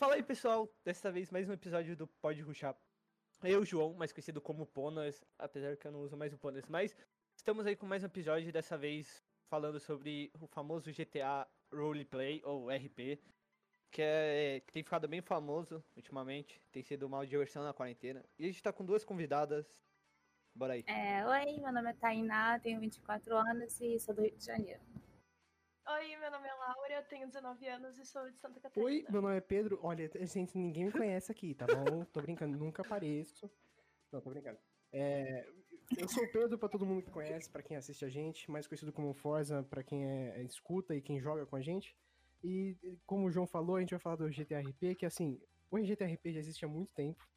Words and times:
Fala 0.00 0.14
aí, 0.14 0.22
pessoal. 0.22 0.66
Dessa 0.82 1.12
vez, 1.12 1.30
mais 1.30 1.46
um 1.46 1.52
episódio 1.52 1.94
do 1.94 2.06
Pode 2.06 2.40
Ruxar. 2.40 2.74
Eu, 3.42 3.66
João, 3.66 3.92
mais 3.92 4.10
conhecido 4.10 4.40
como 4.40 4.64
Ponas, 4.64 5.22
apesar 5.38 5.76
que 5.76 5.86
eu 5.86 5.92
não 5.92 6.00
uso 6.00 6.16
mais 6.16 6.32
o 6.32 6.38
Ponas, 6.38 6.64
mas 6.64 6.96
estamos 7.36 7.66
aí 7.66 7.76
com 7.76 7.84
mais 7.84 8.02
um 8.02 8.06
episódio, 8.06 8.50
dessa 8.50 8.78
vez 8.78 9.22
falando 9.50 9.78
sobre 9.78 10.32
o 10.40 10.46
famoso 10.46 10.90
GTA 10.90 11.46
Roleplay, 11.70 12.40
ou 12.46 12.70
RP, 12.70 13.20
que, 13.90 14.00
é, 14.00 14.62
que 14.66 14.72
tem 14.72 14.82
ficado 14.82 15.06
bem 15.06 15.20
famoso 15.20 15.84
ultimamente, 15.94 16.58
tem 16.72 16.82
sido 16.82 17.02
uma 17.06 17.26
diversão 17.26 17.62
na 17.62 17.74
quarentena. 17.74 18.24
E 18.38 18.44
a 18.44 18.46
gente 18.46 18.62
tá 18.62 18.72
com 18.72 18.86
duas 18.86 19.04
convidadas. 19.04 19.70
Bora 20.54 20.72
aí. 20.72 20.84
É, 20.86 21.26
oi, 21.26 21.60
meu 21.60 21.74
nome 21.74 21.90
é 21.90 21.92
Tainá, 21.92 22.58
tenho 22.58 22.80
24 22.80 23.36
anos 23.36 23.78
e 23.78 23.98
sou 23.98 24.14
do 24.14 24.22
Rio 24.22 24.34
de 24.34 24.46
Janeiro. 24.46 24.80
Oi, 25.92 26.16
meu 26.18 26.30
nome 26.30 26.46
é 26.46 26.54
Laura, 26.54 26.94
eu 26.94 27.02
tenho 27.02 27.26
19 27.26 27.66
anos 27.66 27.98
e 27.98 28.06
sou 28.06 28.30
de 28.30 28.38
Santa 28.38 28.60
Catarina. 28.60 28.86
Oi, 28.86 29.04
meu 29.10 29.20
nome 29.20 29.36
é 29.36 29.40
Pedro. 29.40 29.80
Olha, 29.82 30.08
gente, 30.24 30.56
ninguém 30.56 30.84
me 30.84 30.92
conhece 30.92 31.32
aqui, 31.32 31.52
tá 31.52 31.66
bom? 31.66 32.04
Tô 32.12 32.22
brincando, 32.22 32.56
nunca 32.56 32.82
apareço. 32.82 33.50
Não, 34.12 34.20
tô 34.20 34.30
brincando. 34.30 34.58
É, 34.92 35.44
eu 35.98 36.08
sou 36.08 36.22
o 36.22 36.30
Pedro, 36.30 36.56
pra 36.56 36.68
todo 36.68 36.86
mundo 36.86 37.02
que 37.02 37.10
conhece, 37.10 37.50
pra 37.50 37.62
quem 37.62 37.76
assiste 37.76 38.04
a 38.04 38.08
gente, 38.08 38.48
mais 38.48 38.68
conhecido 38.68 38.92
como 38.92 39.12
Forza, 39.12 39.64
pra 39.64 39.82
quem 39.82 40.06
é, 40.06 40.40
escuta 40.42 40.94
e 40.94 41.02
quem 41.02 41.20
joga 41.20 41.44
com 41.44 41.56
a 41.56 41.60
gente. 41.60 41.96
E 42.42 42.76
como 43.04 43.26
o 43.26 43.30
João 43.30 43.46
falou, 43.46 43.74
a 43.76 43.80
gente 43.80 43.90
vai 43.90 44.00
falar 44.00 44.16
do 44.16 44.30
GTRP, 44.30 44.94
que 44.94 45.04
assim, 45.04 45.40
o 45.70 45.78
GTRP 45.82 46.32
já 46.32 46.38
existe 46.38 46.64
há 46.64 46.68
muito 46.68 46.92
tempo, 46.92 47.28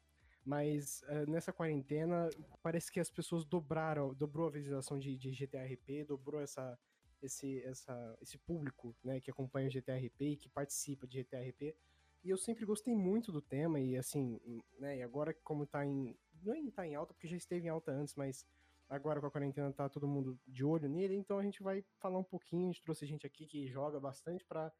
mas 0.44 1.02
uh, 1.02 1.28
nessa 1.28 1.52
quarentena 1.52 2.30
parece 2.62 2.92
que 2.92 3.00
as 3.00 3.10
pessoas 3.10 3.44
dobraram, 3.44 4.14
dobrou 4.14 4.46
a 4.46 4.50
visualização 4.50 4.98
de, 4.98 5.16
de 5.16 5.32
GTRP, 5.32 6.04
dobrou 6.04 6.40
essa, 6.40 6.78
esse, 7.26 7.62
essa, 7.64 8.18
esse 8.20 8.38
público 8.38 8.94
né, 9.02 9.20
que 9.20 9.30
acompanha 9.30 9.68
o 9.68 9.70
GTRP 9.70 10.24
e 10.24 10.36
que 10.36 10.48
participa 10.48 11.06
de 11.06 11.18
GTRP. 11.18 11.76
E 12.22 12.30
eu 12.30 12.38
sempre 12.38 12.64
gostei 12.64 12.94
muito 12.94 13.30
do 13.30 13.42
tema, 13.42 13.78
e 13.78 13.96
assim, 13.96 14.40
né, 14.78 14.98
e 14.98 15.02
agora 15.02 15.34
como 15.44 15.66
tá 15.66 15.84
em. 15.84 16.16
Não 16.42 16.54
é 16.54 16.70
tá 16.70 16.86
em 16.86 16.94
alta, 16.94 17.12
porque 17.12 17.28
já 17.28 17.36
esteve 17.36 17.66
em 17.66 17.70
alta 17.70 17.92
antes, 17.92 18.14
mas 18.14 18.46
agora 18.88 19.20
com 19.20 19.26
a 19.26 19.30
quarentena 19.30 19.72
tá 19.72 19.88
todo 19.88 20.08
mundo 20.08 20.38
de 20.46 20.64
olho 20.64 20.88
nele, 20.88 21.14
então 21.14 21.38
a 21.38 21.42
gente 21.42 21.62
vai 21.62 21.84
falar 21.98 22.18
um 22.18 22.24
pouquinho, 22.24 22.64
a 22.64 22.72
gente 22.72 22.82
trouxe 22.82 23.06
gente 23.06 23.26
aqui 23.26 23.46
que 23.46 23.66
joga 23.66 23.98
bastante 23.98 24.44
para 24.44 24.72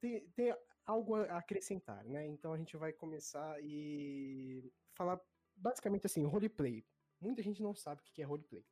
ter, 0.00 0.28
ter 0.34 0.58
algo 0.84 1.16
a 1.16 1.38
acrescentar, 1.38 2.04
né? 2.04 2.26
Então 2.26 2.52
a 2.52 2.58
gente 2.58 2.76
vai 2.76 2.92
começar 2.92 3.58
e 3.62 4.72
falar 4.94 5.20
basicamente 5.54 6.06
assim, 6.06 6.24
roleplay. 6.24 6.84
Muita 7.20 7.42
gente 7.42 7.62
não 7.62 7.74
sabe 7.74 8.00
o 8.00 8.04
que 8.04 8.22
é 8.22 8.24
roleplay. 8.24 8.64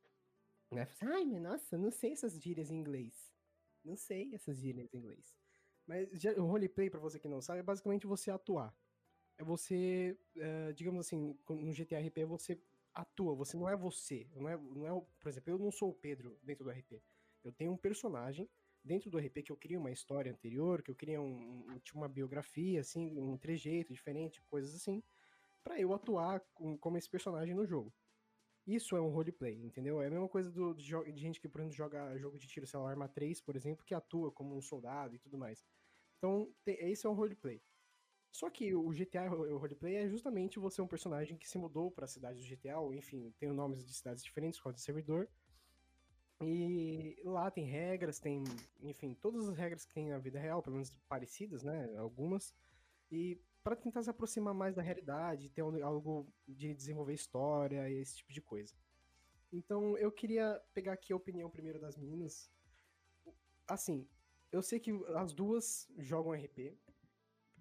Né? 0.71 0.83
Assim, 0.83 1.05
Ai, 1.05 1.25
mas 1.25 1.41
nossa, 1.41 1.77
não 1.77 1.91
sei 1.91 2.11
essas 2.11 2.39
gírias 2.41 2.71
em 2.71 2.75
inglês. 2.75 3.33
Não 3.83 3.95
sei 3.95 4.33
essas 4.33 4.57
gírias 4.57 4.93
em 4.93 4.97
inglês. 4.97 5.35
Mas 5.85 6.09
o 6.37 6.45
roleplay, 6.45 6.89
para 6.89 6.99
você 6.99 7.19
que 7.19 7.27
não 7.27 7.41
sabe, 7.41 7.59
é 7.59 7.63
basicamente 7.63 8.07
você 8.07 8.31
atuar. 8.31 8.75
É 9.37 9.43
você, 9.43 10.17
uh, 10.37 10.73
digamos 10.73 11.05
assim, 11.05 11.37
no 11.47 11.73
GTRP 11.73 12.25
você 12.25 12.59
atua, 12.93 13.35
você 13.35 13.57
não 13.57 13.69
é 13.69 13.75
você. 13.75 14.27
Não 14.33 14.49
é, 14.49 14.57
não 14.57 14.87
é, 14.87 15.05
por 15.19 15.29
exemplo, 15.29 15.53
eu 15.53 15.59
não 15.59 15.71
sou 15.71 15.89
o 15.89 15.93
Pedro 15.93 16.39
dentro 16.41 16.63
do 16.63 16.71
RP. 16.71 17.03
Eu 17.43 17.51
tenho 17.51 17.71
um 17.71 17.77
personagem 17.77 18.49
dentro 18.83 19.09
do 19.09 19.17
RP 19.17 19.43
que 19.43 19.51
eu 19.51 19.57
crio 19.57 19.79
uma 19.79 19.91
história 19.91 20.31
anterior, 20.31 20.81
que 20.81 20.91
eu 20.91 21.21
um, 21.21 21.65
um, 21.69 21.79
tipo 21.79 21.97
uma 21.97 22.07
biografia, 22.07 22.79
assim, 22.79 23.17
um 23.19 23.37
trejeito 23.37 23.93
diferente, 23.93 24.41
coisas 24.43 24.73
assim, 24.73 25.03
para 25.63 25.79
eu 25.79 25.93
atuar 25.93 26.39
com, 26.53 26.77
como 26.77 26.97
esse 26.97 27.09
personagem 27.09 27.53
no 27.53 27.65
jogo. 27.65 27.93
Isso 28.65 28.95
é 28.95 29.01
um 29.01 29.09
roleplay, 29.09 29.63
entendeu? 29.63 30.01
É 30.01 30.07
a 30.07 30.09
mesma 30.09 30.27
coisa 30.27 30.51
do, 30.51 30.73
de, 30.73 30.85
de, 30.85 31.21
gente 31.21 31.39
que, 31.39 31.47
por 31.47 31.61
exemplo, 31.61 31.75
joga 31.75 32.17
jogo 32.17 32.37
de 32.37 32.47
tiro, 32.47 32.65
sei 32.65 32.79
lá, 32.79 32.89
Arma 32.89 33.07
3, 33.07 33.39
por 33.41 33.55
exemplo, 33.55 33.85
que 33.85 33.93
atua 33.93 34.31
como 34.31 34.57
um 34.57 34.61
soldado 34.61 35.15
e 35.15 35.19
tudo 35.19 35.37
mais. 35.37 35.63
Então, 36.17 36.51
tem, 36.63 36.75
esse 36.89 37.05
é 37.05 37.09
um 37.09 37.13
roleplay. 37.13 37.61
Só 38.31 38.49
que 38.49 38.73
o 38.73 38.91
GTA 38.91 39.31
o 39.31 39.57
roleplay 39.57 39.95
é 39.95 40.09
justamente 40.09 40.59
você 40.59 40.81
um 40.81 40.87
personagem 40.87 41.37
que 41.37 41.47
se 41.47 41.57
mudou 41.57 41.91
para 41.91 42.05
a 42.05 42.07
cidade 42.07 42.39
do 42.39 42.45
GTA, 42.45 42.79
ou 42.79 42.93
enfim, 42.93 43.31
tem 43.37 43.49
nomes 43.51 43.85
de 43.85 43.93
cidades 43.93 44.23
diferentes, 44.23 44.59
qual 44.59 44.73
de 44.73 44.81
servidor, 44.81 45.29
e 46.41 47.17
lá 47.23 47.49
tem 47.49 47.65
regras, 47.65 48.19
tem, 48.19 48.43
enfim, 48.81 49.13
todas 49.13 49.47
as 49.47 49.57
regras 49.57 49.85
que 49.85 49.93
tem 49.93 50.09
na 50.09 50.19
vida 50.19 50.37
real, 50.37 50.61
pelo 50.61 50.75
menos 50.75 50.91
parecidas, 51.07 51.63
né? 51.63 51.95
Algumas. 51.97 52.53
E 53.09 53.39
para 53.65 53.75
tentar 53.75 54.03
se 54.03 54.11
aproximar 54.11 54.53
mais 54.53 54.75
da 54.75 54.83
realidade, 54.83 55.49
ter 55.49 55.61
algo 55.61 56.31
de 56.47 56.71
desenvolver 56.75 57.15
história 57.15 57.89
e 57.89 57.95
esse 57.95 58.17
tipo 58.17 58.31
de 58.31 58.39
coisa. 58.39 58.71
Então 59.51 59.97
eu 59.97 60.11
queria 60.11 60.61
pegar 60.71 60.93
aqui 60.93 61.11
a 61.11 61.15
opinião 61.15 61.49
primeiro 61.49 61.79
das 61.79 61.97
meninas. 61.97 62.47
Assim, 63.67 64.07
eu 64.51 64.61
sei 64.61 64.79
que 64.79 64.91
as 65.15 65.33
duas 65.33 65.89
jogam 65.97 66.33
RP. 66.33 66.77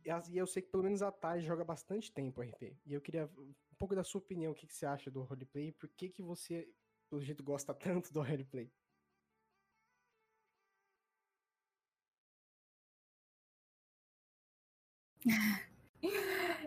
E 0.04 0.36
eu 0.36 0.46
sei 0.46 0.60
que 0.60 0.68
pelo 0.68 0.82
menos 0.82 1.00
a 1.00 1.10
Thay 1.10 1.40
joga 1.40 1.64
bastante 1.64 2.12
tempo 2.12 2.42
RP. 2.42 2.76
E 2.84 2.92
eu 2.92 3.00
queria 3.00 3.24
um 3.38 3.54
pouco 3.78 3.94
da 3.94 4.04
sua 4.04 4.18
opinião, 4.18 4.52
o 4.52 4.54
que, 4.54 4.66
que 4.66 4.74
você 4.74 4.84
acha 4.84 5.10
do 5.10 5.22
roleplay, 5.22 5.72
por 5.72 5.88
que, 5.88 6.10
que 6.10 6.22
você 6.22 6.68
pelo 7.08 7.22
jeito, 7.22 7.42
gosta 7.42 7.72
tanto 7.74 8.12
do 8.12 8.20
roleplay. 8.20 8.70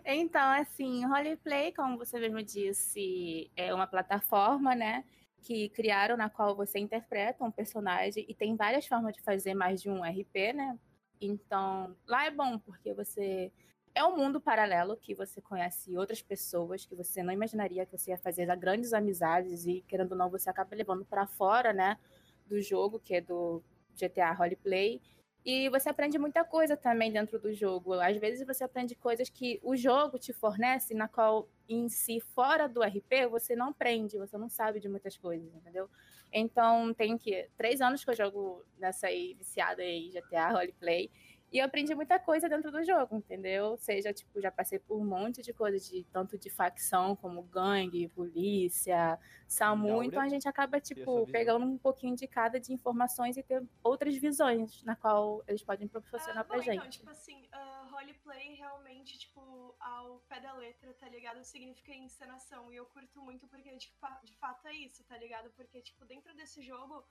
Então, 0.10 0.52
assim, 0.52 1.06
roleplay, 1.06 1.74
como 1.74 1.98
você 1.98 2.18
mesmo 2.18 2.42
disse, 2.42 3.52
é 3.58 3.74
uma 3.74 3.86
plataforma, 3.86 4.74
né? 4.74 5.04
Que 5.42 5.68
criaram 5.70 6.16
na 6.16 6.30
qual 6.30 6.56
você 6.56 6.80
interpreta 6.80 7.44
um 7.44 7.52
personagem 7.52 8.26
e 8.28 8.34
tem 8.34 8.56
várias 8.56 8.88
formas 8.88 9.14
de 9.14 9.22
fazer 9.22 9.54
mais 9.54 9.82
de 9.82 9.90
um 9.90 10.06
RP, 10.06 10.54
né? 10.54 10.80
Então, 11.20 11.94
lá 12.08 12.26
é 12.26 12.32
bom 12.32 12.58
porque 12.58 12.94
você 12.94 13.52
é 13.94 14.02
um 14.06 14.16
mundo 14.16 14.40
paralelo 14.40 14.96
que 14.96 15.14
você 15.14 15.42
conhece 15.42 15.98
outras 15.98 16.22
pessoas 16.22 16.86
que 16.86 16.96
você 16.96 17.22
não 17.22 17.34
imaginaria 17.34 17.86
que 17.86 17.98
você 17.98 18.12
ia 18.12 18.18
fazer 18.18 18.46
grandes 18.56 18.94
amizades 18.94 19.66
e 19.66 19.84
querendo 19.90 20.14
ou 20.14 20.18
não 20.18 20.30
você 20.30 20.50
acaba 20.50 20.74
levando 20.74 21.04
para 21.04 21.28
fora, 21.28 21.74
né, 21.74 21.98
do 22.46 22.62
jogo 22.62 22.98
que 22.98 23.16
é 23.16 23.22
do 23.22 23.62
GTA 23.94 24.32
Roleplay. 24.32 25.02
E 25.50 25.70
você 25.70 25.88
aprende 25.88 26.20
muita 26.20 26.44
coisa 26.44 26.76
também 26.76 27.10
dentro 27.10 27.40
do 27.40 27.54
jogo. 27.54 27.94
Às 27.94 28.18
vezes 28.18 28.46
você 28.46 28.66
aprende 28.66 28.94
coisas 28.96 29.30
que 29.30 29.62
o 29.64 29.78
jogo 29.78 30.20
te 30.20 30.34
fornece, 30.34 30.94
na 30.94 31.08
qual 31.08 31.48
em 31.70 31.88
si, 31.88 32.20
fora 32.20 32.68
do 32.68 32.84
RP, 32.84 33.28
você 33.32 33.56
não 33.56 33.70
aprende, 33.70 34.18
você 34.18 34.38
não 34.38 34.50
sabe 34.50 34.82
de 34.82 34.90
muitas 34.90 35.18
coisas, 35.18 35.48
entendeu? 35.56 35.90
Então, 36.34 36.94
tem 36.94 37.18
que. 37.18 37.48
Três 37.56 37.80
anos 37.80 38.04
que 38.04 38.12
eu 38.12 38.16
jogo 38.16 38.62
nessa 38.78 39.08
aí, 39.08 39.36
viciada 39.36 39.82
aí, 39.82 40.12
GTA 40.12 40.50
Roleplay. 40.52 41.10
E 41.52 41.60
eu 41.60 41.66
aprendi 41.66 41.96
muita 41.96 42.20
coisa 42.20 42.50
dentro 42.50 42.70
do 42.72 42.84
jogo, 42.84 43.16
entendeu? 43.16 43.78
Seja, 43.78 44.12
tipo, 44.12 44.42
já 44.42 44.52
passei 44.52 44.80
por 44.80 44.98
um 44.98 45.06
monte 45.06 45.42
de 45.42 45.54
coisas, 45.54 45.88
de, 45.88 46.04
tanto 46.12 46.38
de 46.38 46.50
facção 46.50 47.16
como 47.16 47.42
gangue, 47.44 48.10
polícia, 48.10 49.18
SAMU. 49.48 50.04
Então 50.04 50.22
a 50.22 50.28
gente 50.28 50.48
acaba, 50.48 50.82
tipo, 50.82 51.26
pegando 51.28 51.66
um 51.66 51.78
pouquinho 51.78 52.16
de 52.18 52.28
cada 52.28 52.60
de 52.60 52.74
informações 52.74 53.38
e 53.38 53.44
ter 53.44 53.64
outras 53.82 54.16
visões 54.18 54.84
na 54.84 54.96
qual 54.96 55.42
eles 55.48 55.64
podem 55.64 55.88
proporcionar 55.88 56.44
uh, 56.44 56.48
pra 56.48 56.58
bom, 56.58 56.64
então, 56.64 56.74
gente. 56.74 56.82
Então, 56.82 56.90
tipo 56.90 57.10
assim, 57.12 57.48
uh, 57.54 57.90
roleplay 57.92 58.56
realmente, 58.56 59.18
tipo, 59.18 59.74
ao 59.80 60.20
pé 60.28 60.42
da 60.42 60.54
letra, 60.54 60.94
tá 60.96 61.08
ligado? 61.08 61.42
Significa 61.46 61.94
encenação. 61.94 62.74
E 62.74 62.76
eu 62.76 62.86
curto 62.88 63.22
muito 63.22 63.48
porque, 63.48 63.70
de, 63.78 63.90
de 64.24 64.36
fato, 64.36 64.68
é 64.68 64.74
isso, 64.74 65.02
tá 65.06 65.18
ligado? 65.18 65.50
Porque, 65.52 65.82
tipo, 65.82 66.04
dentro 66.06 66.36
desse 66.36 66.62
jogo 66.62 67.06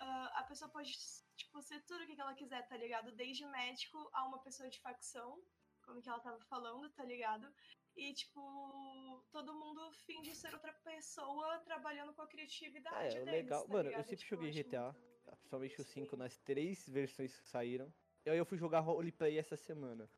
uh, 0.00 0.30
a 0.34 0.44
pessoa 0.48 0.70
pode, 0.70 0.92
tipo, 1.36 1.62
ser 1.62 1.80
tudo 1.84 2.04
o 2.04 2.06
que 2.06 2.20
ela 2.20 2.34
quiser, 2.34 2.66
tá 2.66 2.76
ligado? 2.76 3.12
Desde 3.12 3.46
médico 3.46 4.08
a 4.12 4.24
uma 4.24 4.38
pessoa 4.38 4.68
de 4.68 4.80
facção, 4.80 5.42
como 5.82 6.00
que 6.02 6.08
ela 6.08 6.20
tava 6.20 6.40
falando, 6.40 6.90
tá 6.90 7.04
ligado? 7.04 7.52
E, 7.96 8.12
tipo, 8.12 9.24
todo 9.30 9.54
mundo 9.54 9.90
finge 10.04 10.34
ser 10.34 10.52
outra 10.52 10.72
pessoa 10.72 11.58
trabalhando 11.60 12.12
com 12.12 12.22
a 12.22 12.26
criatividade. 12.26 13.16
É, 13.16 13.24
deles, 13.24 13.32
legal. 13.32 13.62
Tá 13.62 13.72
Mano, 13.72 13.88
ligado? 13.88 14.00
eu 14.00 14.04
sempre 14.04 14.24
tipo, 14.24 14.36
joguei 14.36 14.50
GTA, 14.50 14.92
muito... 14.92 15.36
principalmente 15.36 15.80
o 15.80 15.84
5, 15.84 16.16
nas 16.16 16.36
três 16.38 16.86
versões 16.86 17.34
que 17.34 17.46
saíram. 17.46 17.92
E 18.24 18.30
aí 18.30 18.36
eu 18.36 18.44
fui 18.44 18.58
jogar 18.58 18.80
roleplay 18.80 19.38
essa 19.38 19.56
semana. 19.56 20.10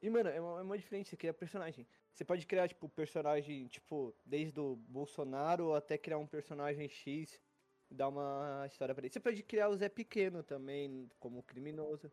E, 0.00 0.08
mano, 0.08 0.30
é 0.30 0.40
uma, 0.40 0.60
é 0.60 0.62
uma 0.62 0.78
diferença, 0.78 1.10
você 1.10 1.16
cria 1.16 1.34
personagem. 1.34 1.86
Você 2.14 2.24
pode 2.24 2.46
criar, 2.46 2.68
tipo, 2.68 2.88
personagem, 2.88 3.68
tipo, 3.68 4.14
desde 4.24 4.58
o 4.58 4.76
Bolsonaro 4.76 5.74
até 5.74 5.98
criar 5.98 6.16
um 6.16 6.26
personagem 6.26 6.88
X 6.88 7.38
dar 7.90 8.08
uma 8.08 8.64
história 8.66 8.94
pra 8.94 9.04
ele. 9.04 9.12
Você 9.12 9.20
pode 9.20 9.42
criar 9.42 9.68
o 9.68 9.76
Zé 9.76 9.88
Pequeno 9.88 10.42
também, 10.42 11.08
como 11.18 11.42
criminoso. 11.42 12.10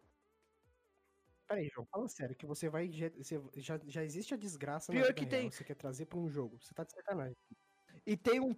Peraí, 1.47 1.69
João, 1.73 1.87
fala 1.89 2.07
sério, 2.09 2.35
que 2.35 2.45
você 2.45 2.67
vai. 2.67 2.89
Você, 2.89 3.41
já, 3.55 3.79
já 3.85 4.03
existe 4.03 4.33
a 4.33 4.37
desgraça 4.37 4.91
Pior 4.91 5.13
que 5.13 5.25
tem. 5.25 5.49
você 5.49 5.63
quer 5.63 5.75
trazer 5.75 6.05
pra 6.05 6.19
um 6.19 6.29
jogo. 6.29 6.59
Você 6.61 6.73
tá 6.73 6.83
de 6.83 6.91
sacanagem. 6.91 7.37
E 8.05 8.17
tem 8.17 8.39
um. 8.39 8.55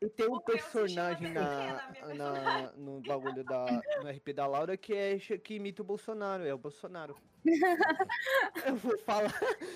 E 0.00 0.08
tem 0.10 0.28
um 0.28 0.38
personagem 0.38 1.32
na, 1.32 1.90
na, 2.14 2.72
no 2.72 3.00
bagulho 3.00 3.42
da, 3.42 3.66
no 4.00 4.08
RP 4.08 4.32
da 4.32 4.46
Laura 4.46 4.76
que 4.76 4.94
é 4.94 5.18
que 5.18 5.54
imita 5.54 5.82
o 5.82 5.84
Bolsonaro, 5.84 6.46
é 6.46 6.54
o 6.54 6.58
Bolsonaro. 6.58 7.16
eu 8.64 8.76
vou 8.76 8.96
falar. 8.98 9.34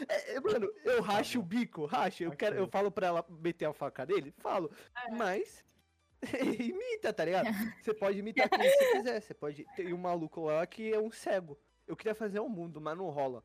É, 0.08 0.38
mano, 0.38 0.70
eu 0.84 1.02
racho 1.02 1.40
o 1.40 1.42
bico, 1.42 1.86
racho. 1.86 2.22
Eu, 2.22 2.36
quero, 2.36 2.54
eu 2.54 2.68
falo 2.68 2.92
pra 2.92 3.08
ela 3.08 3.26
meter 3.28 3.64
a 3.64 3.72
faca 3.72 4.06
dele, 4.06 4.32
falo. 4.38 4.70
É. 4.94 5.10
Mas 5.10 5.64
imita, 6.60 7.12
tá 7.12 7.24
ligado? 7.24 7.46
Você 7.82 7.92
pode 7.94 8.18
imitar 8.18 8.48
quem 8.48 8.58
você 8.70 8.92
quiser. 8.92 9.20
Você 9.20 9.34
pode. 9.34 9.66
Tem 9.76 9.92
um 9.92 9.98
maluco 9.98 10.42
lá 10.42 10.66
que 10.66 10.92
é 10.92 10.98
um 11.00 11.10
cego. 11.10 11.58
Eu 11.86 11.96
queria 11.96 12.14
fazer 12.14 12.40
um 12.40 12.48
mundo, 12.48 12.80
mas 12.80 12.96
não 12.96 13.10
rola. 13.10 13.42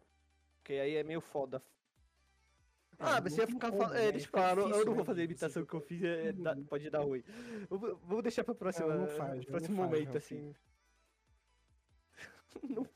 porque 0.59 0.73
aí 0.73 0.95
é 0.95 1.03
meio 1.03 1.19
foda. 1.21 1.61
É, 2.99 3.03
Ah, 3.03 3.21
mas 3.21 3.23
não 3.23 3.29
você 3.31 3.41
ia 3.41 3.47
ficar 3.47 3.71
falando. 3.71 3.93
né? 3.93 4.07
É, 4.07 4.11
deixa 4.11 4.27
eu 4.27 4.31
falar, 4.31 4.57
eu- 4.57 4.69
não 4.69 4.85
vou 4.85 4.95
né, 4.95 5.03
fazer 5.03 5.21
a 5.21 5.25
imitação 5.25 5.65
que 5.65 5.73
eu 5.73 5.81
fiz, 5.81 6.03
é, 6.03 6.31
dá- 6.31 6.55
pode 6.67 6.89
dar 6.89 7.01
ruim. 7.03 7.23
Vou- 7.69 7.95
Vamos 8.03 8.23
deixar 8.23 8.43
pra 8.43 8.55
próxima. 8.55 8.95
não 8.95 9.07
faz, 9.07 9.37
não 9.37 9.43
próximo 9.45 9.77
faz, 9.77 9.89
momento, 9.89 10.09
não, 10.11 10.17
assim. 10.17 10.55
Não- 12.63 12.87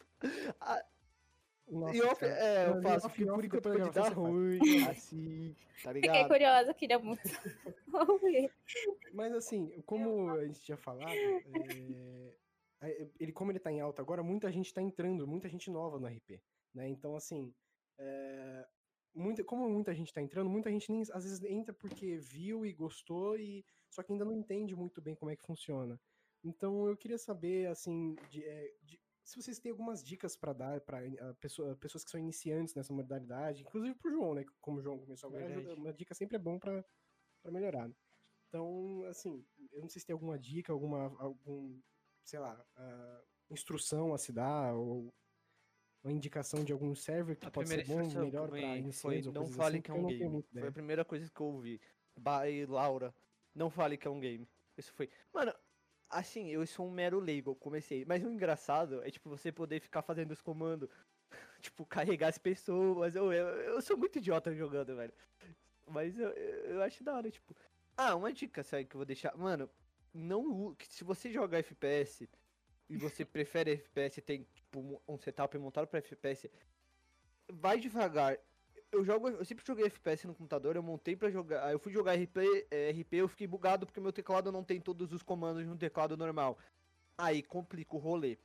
Nossa, 1.72 1.96
E 1.96 2.02
off, 2.02 2.26
é, 2.26 2.68
eu 2.68 2.82
faço, 2.82 3.06
off- 3.08 3.16
porque 3.16 3.30
off 3.32 3.48
da 3.48 3.62
pode 3.62 3.92
dar 3.94 4.10
ruim, 4.14 4.60
assim, 4.90 5.56
tá 5.82 5.94
Fiquei 5.94 6.02
ligado? 6.02 6.28
curiosa, 6.28 6.74
queria 6.74 7.00
muito 7.00 7.22
ouvir. 7.94 8.52
Mas 9.14 9.34
assim, 9.34 9.82
como 9.86 10.32
a 10.32 10.46
gente 10.46 10.62
tinha 10.62 10.78
falado, 10.78 11.18
é, 11.46 12.36
é, 12.82 13.08
ele 13.20 13.32
como 13.32 13.52
ele 13.52 13.60
tá 13.60 13.72
em 13.72 13.80
alta 13.80 14.02
agora, 14.02 14.22
muita 14.22 14.52
gente 14.52 14.74
tá 14.74 14.82
entrando, 14.82 15.26
muita 15.26 15.48
gente 15.50 15.72
nova 15.72 15.98
no 15.98 16.08
RP, 16.08 16.42
né? 16.74 16.88
Então 16.90 17.16
assim, 17.16 17.54
é, 17.98 18.68
muita, 19.14 19.44
como 19.44 19.70
muita 19.70 19.94
gente 19.94 20.14
tá 20.14 20.22
entrando, 20.22 20.50
muita 20.50 20.70
gente 20.70 20.92
nem 20.92 21.02
às 21.14 21.24
vezes 21.24 21.42
entra 21.44 21.74
porque 21.74 22.18
viu 22.18 22.66
e 22.66 22.74
gostou 22.74 23.38
e 23.38 23.66
só 23.90 24.04
que 24.04 24.12
ainda 24.12 24.26
não 24.26 24.34
entende 24.34 24.76
muito 24.76 25.02
bem 25.02 25.16
como 25.16 25.32
é 25.32 25.36
que 25.36 25.46
funciona. 25.46 26.00
Então 26.44 26.88
eu 26.88 26.98
queria 26.98 27.18
saber 27.18 27.68
assim, 27.68 28.16
de, 28.30 28.44
é, 28.46 28.74
de- 28.84 29.01
se 29.24 29.42
vocês 29.42 29.60
têm 29.60 29.72
algumas 29.72 30.04
dicas 30.04 30.36
para 30.36 30.54
dar 30.54 30.82
para 30.82 31.00
pessoa, 31.40 31.76
pessoas 31.76 32.04
que 32.04 32.12
são 32.12 32.20
iniciantes 32.20 32.74
nessa 32.76 32.94
modalidade, 32.94 33.62
inclusive 33.62 33.96
pro 33.96 34.12
João, 34.12 34.34
né? 34.34 34.46
Como 34.60 34.78
o 34.80 34.82
João 34.82 35.00
começou 35.00 35.30
agora, 35.30 35.46
ajuda- 35.58 35.76
uma 35.76 35.94
dica 35.94 36.14
sempre 36.14 36.36
é 36.36 36.40
bom 36.40 36.58
para 36.60 36.84
melhorar. 37.46 37.88
né? 37.88 37.96
Então, 38.50 39.04
assim, 39.06 39.46
eu 39.72 39.82
não 39.82 39.88
sei 39.90 40.00
se 40.02 40.06
tem 40.06 40.14
alguma 40.14 40.38
dica, 40.38 40.74
alguma, 40.74 41.06
algum, 41.22 41.80
sei 42.26 42.40
lá, 42.40 42.66
ah, 42.76 43.24
instrução 43.50 44.14
a 44.14 44.18
se 44.18 44.34
dar, 44.34 44.74
ou 44.74 45.14
uma 46.04 46.12
indicação 46.12 46.64
de 46.64 46.74
algum 46.74 46.94
server 46.96 47.38
que 47.38 47.46
A 47.46 47.52
pode 47.52 47.70
ser 47.70 47.86
bom, 47.86 47.98
melhor 48.26 48.50
para 48.50 48.60
iniciantes 48.78 49.02
foi 49.02 49.22
não 49.22 49.46
fale 49.48 49.76
assim, 49.78 49.82
que 49.82 49.92
é 49.92 49.94
um 49.94 50.08
game. 50.08 50.44
Foi 50.52 50.68
a 50.68 50.72
primeira 50.72 51.06
coisa 51.06 51.30
que 51.30 51.40
eu 51.42 51.46
ouvi. 51.46 51.80
By 52.18 52.66
Laura. 52.66 53.16
Não 53.54 53.70
fale 53.70 53.98
que 53.98 54.08
é 54.08 54.12
um 54.12 54.20
game. 54.20 54.50
Isso 54.78 54.92
foi. 54.94 55.10
Mano, 55.34 55.54
assim, 56.12 56.50
eu 56.50 56.66
sou 56.68 56.88
um 56.88 56.92
mero 56.92 57.20
leigo, 57.20 57.56
comecei. 57.56 58.06
Mas 58.06 58.24
o 58.24 58.30
engraçado 58.30 59.04
é, 59.04 59.10
tipo, 59.10 59.30
você 59.30 59.52
poder 59.52 59.80
ficar 59.80 60.02
fazendo 60.02 60.32
os 60.32 60.42
comandos. 60.42 60.90
tipo, 61.62 61.86
carregar 61.86 62.28
as 62.28 62.38
pessoas. 62.38 63.16
Eu, 63.16 63.32
eu, 63.32 63.48
eu 63.48 63.82
sou 63.82 63.98
muito 63.98 64.18
idiota 64.18 64.54
jogando, 64.54 64.96
velho. 64.96 65.14
Mas 65.88 66.18
eu, 66.18 66.30
eu 66.30 66.82
acho 66.84 67.04
da 67.04 67.16
hora, 67.16 67.32
tipo. 67.32 67.56
Ah, 67.98 68.16
uma 68.16 68.32
dica, 68.32 68.64
sabe, 68.64 68.86
que 68.86 68.96
eu 68.96 69.00
vou 69.00 69.06
deixar. 69.06 69.36
Mano, 69.38 69.70
não. 70.14 70.76
Se 70.88 71.04
você 71.04 71.32
joga 71.32 71.60
FPS 71.60 72.30
e 72.90 72.98
você 72.98 73.24
prefere 73.26 73.72
FPS 73.74 74.22
tem, 74.22 74.48
tipo, 74.54 75.02
um 75.08 75.18
setup 75.18 75.58
montado 75.58 75.88
pra 75.88 76.00
FPS, 76.00 76.50
vai 77.50 77.80
devagar. 77.80 78.38
Eu 78.92 79.06
jogo, 79.06 79.30
eu 79.30 79.46
sempre 79.46 79.64
joguei 79.66 79.86
FPS 79.86 80.28
no 80.28 80.36
computador, 80.36 80.76
eu 80.76 80.84
montei 80.84 81.16
pra 81.16 81.30
jogar. 81.30 81.66
Aí 81.66 81.74
eu 81.74 81.80
fui 81.80 81.94
jogar 81.94 82.14
RP, 82.16 82.38
eh, 82.70 82.92
RP, 82.92 83.14
eu 83.14 83.28
fiquei 83.28 83.48
bugado 83.48 83.86
porque 83.86 84.02
meu 84.02 84.12
teclado 84.12 84.52
não 84.52 84.64
tem 84.64 84.82
todos 84.82 85.14
os 85.14 85.24
comandos 85.24 85.66
no 85.66 85.78
teclado 85.78 86.18
normal. 86.18 86.58
Aí 87.18 87.42
complica 87.42 87.96
o 87.96 88.00
rolê. 88.00 88.38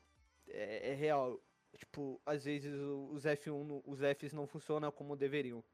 É, 0.47 0.93
é 0.93 0.95
real. 0.95 1.41
Tipo, 1.77 2.21
às 2.25 2.45
vezes 2.45 2.73
os 3.11 3.25
F1, 3.25 3.65
no- 3.65 3.83
os 3.85 3.99
Fs 4.01 4.33
não 4.33 4.47
funcionam 4.47 4.91
como 4.93 5.17
deveriam. 5.17 5.65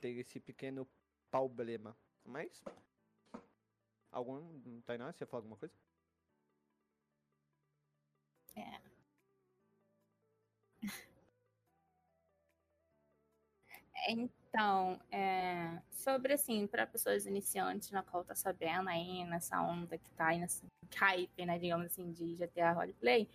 Tem 0.00 0.18
esse 0.18 0.40
pequeno 0.40 0.86
problema. 1.30 1.96
Mas. 2.24 2.62
Algum. 4.10 4.80
Tainá, 4.84 5.12
você 5.12 5.22
ia 5.22 5.26
falar 5.28 5.40
alguma 5.40 5.56
coisa? 5.56 5.74
Então, 14.08 14.98
é, 15.12 15.78
sobre 15.90 16.32
assim, 16.32 16.66
para 16.66 16.86
pessoas 16.86 17.26
iniciantes, 17.26 17.90
na 17.90 18.02
qual 18.02 18.24
tá 18.24 18.34
sabendo 18.34 18.88
aí 18.88 19.24
nessa 19.26 19.60
onda 19.60 19.98
que 19.98 20.10
tá 20.12 20.28
aí 20.28 20.38
nesse 20.40 20.64
hype, 20.96 21.44
né, 21.44 21.58
digamos 21.58 21.86
assim, 21.86 22.10
de 22.10 22.34
GTA 22.36 22.72
Roleplay, 22.72 23.28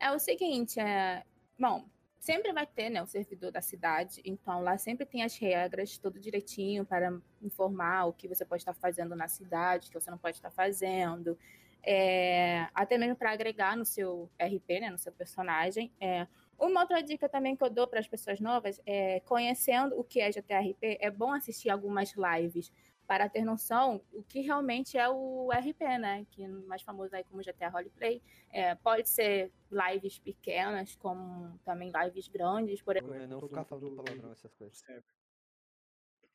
é 0.00 0.10
o 0.10 0.18
seguinte, 0.18 0.80
é, 0.80 1.22
bom, 1.58 1.84
sempre 2.18 2.52
vai 2.54 2.66
ter, 2.66 2.88
né, 2.88 3.02
o 3.02 3.06
servidor 3.06 3.52
da 3.52 3.60
cidade, 3.60 4.22
então 4.24 4.62
lá 4.62 4.78
sempre 4.78 5.04
tem 5.04 5.22
as 5.22 5.36
regras, 5.36 5.98
tudo 5.98 6.18
direitinho 6.18 6.86
para 6.86 7.12
informar 7.42 8.06
o 8.06 8.12
que 8.14 8.26
você 8.26 8.46
pode 8.46 8.62
estar 8.62 8.72
fazendo 8.74 9.14
na 9.14 9.28
cidade, 9.28 9.88
o 9.88 9.92
que 9.92 10.00
você 10.00 10.10
não 10.10 10.18
pode 10.18 10.38
estar 10.38 10.50
fazendo, 10.50 11.38
é, 11.82 12.66
até 12.74 12.96
mesmo 12.96 13.16
para 13.16 13.30
agregar 13.30 13.76
no 13.76 13.84
seu 13.84 14.30
RP, 14.40 14.80
né, 14.80 14.90
no 14.90 14.98
seu 14.98 15.12
personagem, 15.12 15.92
é, 16.00 16.26
uma 16.58 16.80
outra 16.80 17.02
dica 17.02 17.28
também 17.28 17.56
que 17.56 17.62
eu 17.64 17.70
dou 17.70 17.86
para 17.86 18.00
as 18.00 18.08
pessoas 18.08 18.40
novas 18.40 18.80
é 18.86 19.20
conhecendo 19.20 19.98
o 19.98 20.04
que 20.04 20.20
é 20.20 20.30
GTRP, 20.30 20.98
é 21.00 21.10
bom 21.10 21.32
assistir 21.32 21.70
algumas 21.70 22.14
lives 22.14 22.72
para 23.06 23.28
ter 23.28 23.44
noção 23.44 24.00
o 24.12 24.22
que 24.22 24.40
realmente 24.40 24.96
é 24.96 25.08
o 25.08 25.50
RP, 25.52 25.82
né? 25.98 26.26
Que 26.30 26.44
é 26.44 26.48
mais 26.48 26.82
famoso 26.82 27.14
aí 27.14 27.22
como 27.24 27.42
GTA 27.42 27.68
Roleplay. 27.68 28.22
É, 28.50 28.74
pode 28.76 29.08
ser 29.08 29.52
lives 29.70 30.18
pequenas, 30.18 30.96
como 30.96 31.58
também 31.64 31.92
lives 32.02 32.28
grandes, 32.28 32.80
por 32.80 32.96
exemplo. 32.96 33.26
não 33.26 33.40
todo 33.40 33.48
ficar 33.48 33.64
falando 33.64 33.90
do- 33.90 33.96
palavrão, 34.02 34.32
essas 34.32 34.54
coisas. 34.54 34.78
server. 34.78 35.04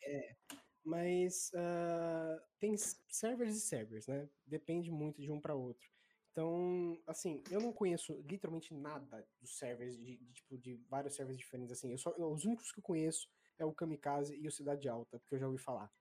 É, 0.04 0.36
mas 0.84 1.52
ah, 1.56 2.42
tem 2.60 2.76
servers 2.78 3.56
e 3.56 3.62
servers, 3.62 4.08
né? 4.08 4.30
Depende 4.46 4.92
muito 4.92 5.22
de 5.22 5.32
um 5.32 5.40
para 5.40 5.56
outro. 5.56 5.90
Então, 6.32 6.98
assim, 7.08 7.44
eu 7.52 7.60
não 7.60 7.74
conheço 7.74 8.14
literalmente 8.22 8.74
nada 8.74 9.28
dos 9.40 9.58
servers, 9.58 9.98
de, 9.98 10.18
de, 10.18 10.34
tipo, 10.34 10.58
de 10.58 10.76
vários 10.88 11.16
servers 11.16 11.38
diferentes, 11.38 11.72
assim. 11.72 11.92
Eu 11.92 11.98
só, 11.98 12.14
os 12.18 12.46
únicos 12.46 12.72
que 12.72 12.80
eu 12.80 12.84
conheço 12.84 13.30
é 13.58 13.66
o 13.66 13.74
Kamikaze 13.74 14.36
e 14.36 14.48
o 14.48 14.52
Cidade 14.52 14.88
Alta, 14.88 15.20
porque 15.20 15.36
eu 15.36 15.40
já 15.40 15.48
ouvi 15.48 15.58
falar. 15.58 15.92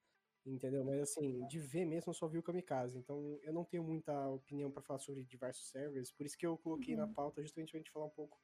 Entendeu? 0.46 0.84
Mas, 0.84 1.00
assim, 1.00 1.46
de 1.46 1.58
ver 1.60 1.84
mesmo, 1.84 2.10
eu 2.10 2.14
só 2.14 2.26
vi 2.28 2.38
o 2.38 2.42
Kamikaze. 2.42 2.98
Então, 2.98 3.38
eu 3.42 3.52
não 3.52 3.64
tenho 3.64 3.82
muita 3.82 4.28
opinião 4.28 4.70
para 4.70 4.82
falar 4.82 4.98
sobre 5.00 5.24
diversos 5.24 5.68
servers. 5.70 6.12
Por 6.12 6.24
isso 6.26 6.38
que 6.38 6.46
eu 6.46 6.56
coloquei 6.58 6.96
na 6.96 7.06
pauta, 7.08 7.42
justamente 7.42 7.70
pra 7.70 7.78
gente 7.78 7.90
falar 7.90 8.06
um 8.06 8.10
pouco 8.10 8.38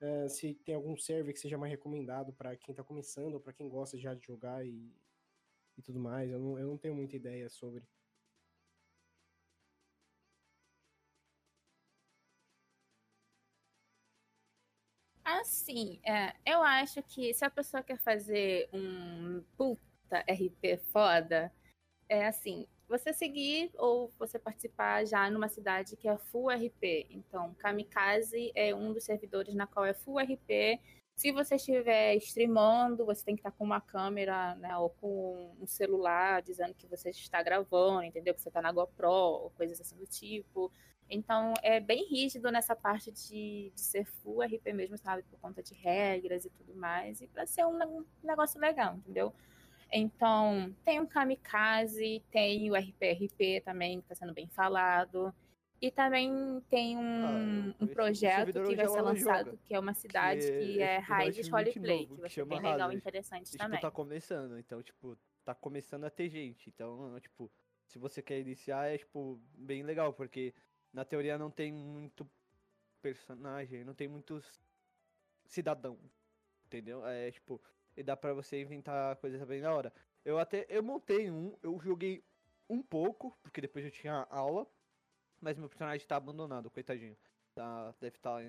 eh, 0.00 0.28
se 0.28 0.54
tem 0.54 0.74
algum 0.74 0.96
server 0.96 1.32
que 1.32 1.40
seja 1.40 1.56
mais 1.56 1.70
recomendado 1.70 2.32
para 2.32 2.56
quem 2.56 2.74
tá 2.74 2.82
começando 2.84 3.34
ou 3.34 3.40
para 3.40 3.52
quem 3.52 3.68
gosta 3.68 3.96
já 3.98 4.14
de 4.14 4.24
jogar 4.26 4.66
e, 4.66 4.92
e 5.78 5.82
tudo 5.82 6.00
mais. 6.00 6.30
Eu 6.30 6.38
não, 6.40 6.58
eu 6.58 6.66
não 6.66 6.78
tenho 6.78 6.94
muita 6.94 7.16
ideia 7.16 7.48
sobre. 7.48 7.84
Assim, 15.40 15.98
é, 16.04 16.34
eu 16.44 16.62
acho 16.62 17.02
que 17.02 17.32
se 17.32 17.44
a 17.44 17.50
pessoa 17.50 17.82
quer 17.82 17.98
fazer 17.98 18.68
um 18.72 19.42
puta 19.56 20.18
RP 20.28 20.78
foda, 20.92 21.50
é 22.08 22.26
assim, 22.26 22.66
você 22.86 23.12
seguir 23.12 23.70
ou 23.78 24.12
você 24.18 24.38
participar 24.38 25.06
já 25.06 25.30
numa 25.30 25.48
cidade 25.48 25.96
que 25.96 26.06
é 26.06 26.18
full 26.18 26.50
RP. 26.50 27.06
Então, 27.08 27.54
Kamikaze 27.54 28.52
é 28.54 28.74
um 28.74 28.92
dos 28.92 29.04
servidores 29.04 29.54
na 29.54 29.66
qual 29.66 29.86
é 29.86 29.94
full 29.94 30.18
RP. 30.18 30.78
Se 31.22 31.30
você 31.30 31.54
estiver 31.54 32.16
streamando, 32.16 33.06
você 33.06 33.24
tem 33.24 33.36
que 33.36 33.42
estar 33.42 33.52
com 33.52 33.62
uma 33.62 33.80
câmera, 33.80 34.56
né, 34.56 34.76
ou 34.76 34.90
com 34.90 35.54
um 35.60 35.66
celular 35.68 36.42
dizendo 36.42 36.74
que 36.74 36.84
você 36.88 37.10
está 37.10 37.40
gravando, 37.40 38.02
entendeu? 38.02 38.34
Que 38.34 38.40
você 38.40 38.48
está 38.48 38.60
na 38.60 38.72
GoPro, 38.72 39.08
ou 39.08 39.50
coisas 39.50 39.80
assim 39.80 39.96
do 39.96 40.04
tipo. 40.04 40.68
Então, 41.08 41.54
é 41.62 41.78
bem 41.78 42.08
rígido 42.08 42.50
nessa 42.50 42.74
parte 42.74 43.12
de, 43.12 43.70
de 43.72 43.80
ser 43.80 44.04
full 44.04 44.42
RP 44.42 44.72
mesmo, 44.74 44.98
sabe? 44.98 45.22
Por 45.22 45.38
conta 45.38 45.62
de 45.62 45.74
regras 45.74 46.44
e 46.44 46.50
tudo 46.50 46.74
mais. 46.74 47.20
E 47.20 47.28
para 47.28 47.46
ser 47.46 47.64
um, 47.66 47.80
um 47.80 48.04
negócio 48.24 48.60
legal, 48.60 48.96
entendeu? 48.96 49.32
Então, 49.92 50.74
tem 50.84 50.98
o 50.98 51.06
Kamikaze, 51.06 52.20
tem 52.32 52.68
o 52.68 52.74
RPRP 52.74 53.62
também, 53.64 54.00
que 54.00 54.06
está 54.06 54.16
sendo 54.16 54.34
bem 54.34 54.48
falado. 54.48 55.32
E 55.82 55.90
também 55.90 56.60
tem 56.70 56.96
um, 56.96 57.72
Ah, 57.72 57.74
um 57.80 57.86
projeto 57.88 58.52
que 58.52 58.76
vai 58.76 58.88
ser 58.88 59.00
lançado, 59.00 59.46
joga, 59.50 59.58
que 59.64 59.74
é 59.74 59.80
uma 59.80 59.92
cidade 59.92 60.40
que 60.40 60.80
é, 60.80 60.94
é, 60.94 61.00
tipo, 61.00 61.12
relativamente 61.12 61.50
Roleplay, 61.50 62.06
que 62.06 62.14
que 62.14 62.20
vai 62.20 62.30
ser 62.30 62.44
bem 62.44 62.60
legal 62.60 62.92
e 62.92 62.94
interessante 62.94 63.48
E, 63.48 63.50
tipo, 63.50 63.58
também. 63.64 63.80
tá 63.80 63.90
começando, 63.90 64.56
então, 64.56 64.80
tipo, 64.80 65.18
tá 65.44 65.56
começando 65.56 66.04
a 66.04 66.10
ter 66.10 66.30
gente. 66.30 66.70
Então, 66.70 67.18
tipo, 67.18 67.50
se 67.84 67.98
você 67.98 68.22
quer 68.22 68.38
iniciar, 68.38 68.86
é, 68.86 68.96
tipo, 68.96 69.40
bem 69.54 69.82
legal, 69.82 70.12
porque 70.12 70.54
na 70.92 71.04
teoria 71.04 71.36
não 71.36 71.50
tem 71.50 71.72
muito 71.72 72.30
personagem, 73.02 73.82
não 73.82 73.92
tem 73.92 74.06
muitos 74.06 74.62
cidadão, 75.44 75.98
entendeu? 76.64 77.04
É, 77.04 77.28
tipo, 77.32 77.60
e 77.96 78.04
dá 78.04 78.16
pra 78.16 78.32
você 78.32 78.60
inventar 78.60 79.16
coisas 79.16 79.42
bem 79.48 79.60
da 79.60 79.74
hora. 79.74 79.92
Eu 80.24 80.38
até, 80.38 80.64
eu 80.68 80.80
montei 80.80 81.28
um, 81.28 81.56
eu 81.60 81.76
joguei 81.80 82.22
um 82.70 82.80
pouco, 82.80 83.36
porque 83.42 83.60
depois 83.60 83.84
eu 83.84 83.90
tinha 83.90 84.28
aula, 84.30 84.64
mas 85.42 85.58
meu 85.58 85.68
personagem 85.68 86.06
tá 86.06 86.16
abandonado, 86.16 86.70
coitadinho. 86.70 87.16
Tá, 87.54 87.94
deve 88.00 88.16
estar 88.16 88.42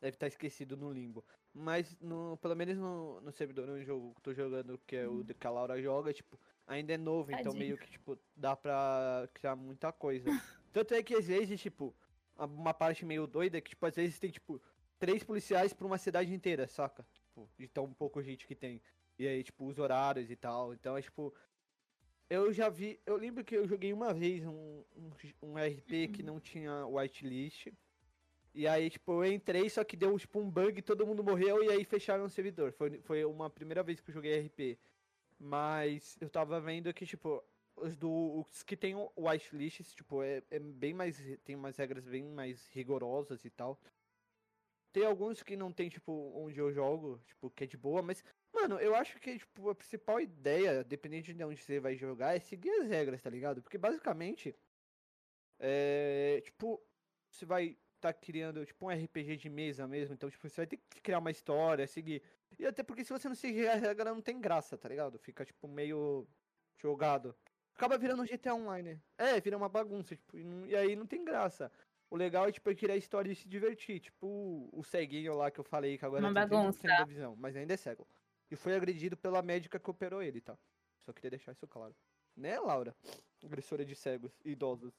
deve 0.00 0.16
tá 0.16 0.26
esquecido 0.26 0.76
no 0.76 0.92
limbo. 0.92 1.24
Mas, 1.52 1.96
no, 2.00 2.36
pelo 2.36 2.54
menos 2.54 2.76
no, 2.76 3.20
no 3.20 3.32
servidor 3.32 3.68
onde 3.68 3.88
eu 3.88 4.14
tô 4.22 4.32
jogando, 4.32 4.78
que 4.86 4.96
é 4.96 5.08
o 5.08 5.24
de 5.24 5.34
que 5.34 5.46
a 5.46 5.50
Laura 5.50 5.80
joga, 5.80 6.12
tipo, 6.12 6.38
ainda 6.66 6.92
é 6.92 6.98
novo, 6.98 7.30
então 7.30 7.44
Tadinho. 7.44 7.58
meio 7.58 7.78
que, 7.78 7.90
tipo, 7.90 8.18
dá 8.36 8.54
pra 8.54 9.28
criar 9.34 9.56
muita 9.56 9.92
coisa. 9.92 10.24
Tanto 10.72 10.94
é 10.94 11.02
que 11.02 11.14
às 11.14 11.26
vezes, 11.26 11.60
tipo, 11.60 11.94
uma 12.36 12.74
parte 12.74 13.04
meio 13.04 13.26
doida 13.26 13.58
é 13.58 13.60
que, 13.60 13.70
tipo, 13.70 13.86
às 13.86 13.94
vezes 13.94 14.18
tem, 14.18 14.30
tipo, 14.30 14.60
três 14.98 15.24
policiais 15.24 15.72
pra 15.72 15.86
uma 15.86 15.98
cidade 15.98 16.32
inteira, 16.32 16.68
saca? 16.68 17.04
tipo, 17.34 17.48
de 17.58 17.68
tão 17.68 17.92
pouco 17.92 18.22
gente 18.22 18.46
que 18.46 18.54
tem. 18.54 18.80
E 19.18 19.26
aí, 19.26 19.42
tipo, 19.42 19.66
os 19.66 19.78
horários 19.78 20.30
e 20.30 20.36
tal. 20.36 20.72
Então 20.72 20.96
é 20.96 21.02
tipo. 21.02 21.34
Eu 22.34 22.52
já 22.52 22.68
vi. 22.68 23.00
Eu 23.06 23.16
lembro 23.16 23.44
que 23.44 23.56
eu 23.56 23.66
joguei 23.66 23.92
uma 23.92 24.12
vez 24.12 24.44
um, 24.44 24.82
um, 24.96 25.10
um 25.40 25.54
RP 25.54 26.10
que 26.12 26.22
não 26.22 26.40
tinha 26.40 26.84
whitelist. 26.84 27.72
E 28.52 28.66
aí, 28.66 28.90
tipo, 28.90 29.24
eu 29.24 29.32
entrei, 29.32 29.70
só 29.70 29.84
que 29.84 29.96
deu 29.96 30.18
tipo 30.18 30.40
um 30.40 30.50
bug, 30.50 30.82
todo 30.82 31.06
mundo 31.06 31.22
morreu 31.22 31.62
e 31.62 31.70
aí 31.70 31.84
fecharam 31.84 32.24
o 32.24 32.28
servidor. 32.28 32.72
Foi, 32.72 33.00
foi 33.02 33.24
uma 33.24 33.48
primeira 33.48 33.82
vez 33.84 34.00
que 34.00 34.10
eu 34.10 34.14
joguei 34.14 34.40
RP. 34.40 34.78
Mas 35.38 36.16
eu 36.20 36.28
tava 36.28 36.60
vendo 36.60 36.92
que, 36.92 37.06
tipo, 37.06 37.42
os, 37.76 37.96
do, 37.96 38.40
os 38.40 38.62
que 38.64 38.76
tem 38.76 38.94
whitelist, 39.16 39.82
tipo, 39.94 40.22
é, 40.22 40.42
é 40.50 40.58
bem 40.58 40.92
mais. 40.92 41.22
Tem 41.44 41.54
umas 41.54 41.76
regras 41.76 42.04
bem 42.04 42.24
mais 42.24 42.66
rigorosas 42.68 43.44
e 43.44 43.50
tal. 43.50 43.78
Tem 44.92 45.04
alguns 45.04 45.40
que 45.42 45.56
não 45.56 45.72
tem, 45.72 45.88
tipo, 45.88 46.32
onde 46.34 46.58
eu 46.58 46.72
jogo, 46.72 47.20
tipo, 47.26 47.50
que 47.50 47.64
é 47.64 47.66
de 47.66 47.76
boa, 47.76 48.02
mas, 48.02 48.24
mano, 48.54 48.78
eu 48.78 48.94
acho 48.94 49.18
que, 49.20 49.38
tipo, 49.38 49.68
a 49.70 49.74
principal 49.74 50.20
ideia, 50.20 50.84
dependendo 50.84 51.34
de 51.34 51.44
onde 51.44 51.60
você 51.60 51.80
vai 51.80 51.96
jogar, 51.96 52.36
é 52.36 52.40
seguir 52.40 52.70
as 52.70 52.88
regras, 52.88 53.22
tá 53.22 53.28
ligado? 53.30 53.62
Porque 53.62 53.76
basicamente, 53.78 54.54
é, 55.58 56.40
tipo, 56.44 56.82
você 57.28 57.44
vai 57.44 57.76
tá 58.00 58.12
criando, 58.12 58.66
tipo, 58.66 58.84
um 58.84 58.90
RPG 58.90 59.36
de 59.38 59.48
mesa 59.48 59.86
mesmo, 59.86 60.14
então, 60.14 60.28
tipo, 60.28 60.46
você 60.46 60.56
vai 60.56 60.66
ter 60.66 60.76
que 60.76 61.00
criar 61.00 61.18
uma 61.20 61.30
história, 61.30 61.86
seguir. 61.86 62.22
E 62.58 62.66
até 62.66 62.82
porque 62.82 63.02
se 63.02 63.10
você 63.10 63.28
não 63.28 63.34
seguir 63.34 63.66
a 63.66 63.74
regra, 63.76 64.12
não 64.12 64.20
tem 64.20 64.38
graça, 64.38 64.76
tá 64.76 64.88
ligado? 64.90 65.18
Fica, 65.18 65.42
tipo, 65.44 65.66
meio 65.66 66.28
jogado. 66.76 67.34
Acaba 67.74 67.96
virando 67.96 68.22
um 68.22 68.26
GTA 68.26 68.54
Online. 68.54 69.00
É, 69.16 69.40
vira 69.40 69.56
uma 69.56 69.70
bagunça, 69.70 70.14
tipo, 70.14 70.36
e, 70.36 70.44
não, 70.44 70.66
e 70.66 70.76
aí 70.76 70.94
não 70.94 71.06
tem 71.06 71.24
graça. 71.24 71.72
O 72.10 72.16
legal 72.16 72.46
é, 72.46 72.52
tipo, 72.52 72.68
é 72.70 72.74
criar 72.74 72.96
história 72.96 73.32
e 73.32 73.34
se 73.34 73.48
divertir. 73.48 74.00
Tipo, 74.00 74.68
o 74.72 74.84
ceguinho 74.84 75.34
lá 75.34 75.50
que 75.50 75.58
eu 75.58 75.64
falei, 75.64 75.96
que 75.96 76.04
agora 76.04 76.28
Uma 76.28 76.46
tem 76.46 76.58
30% 76.58 76.86
bagunça. 76.86 77.06
visão, 77.06 77.34
mas 77.36 77.56
ainda 77.56 77.72
é 77.72 77.76
cego. 77.76 78.06
E 78.50 78.56
foi 78.56 78.74
agredido 78.74 79.16
pela 79.16 79.42
médica 79.42 79.78
que 79.78 79.90
operou 79.90 80.22
ele, 80.22 80.40
tá? 80.40 80.56
Só 81.04 81.12
queria 81.12 81.30
deixar 81.30 81.52
isso 81.52 81.66
claro. 81.66 81.94
Né, 82.36 82.58
Laura? 82.58 82.94
Agressora 83.44 83.84
de 83.84 83.94
cegos 83.94 84.32
e 84.44 84.50
idosos. 84.50 84.92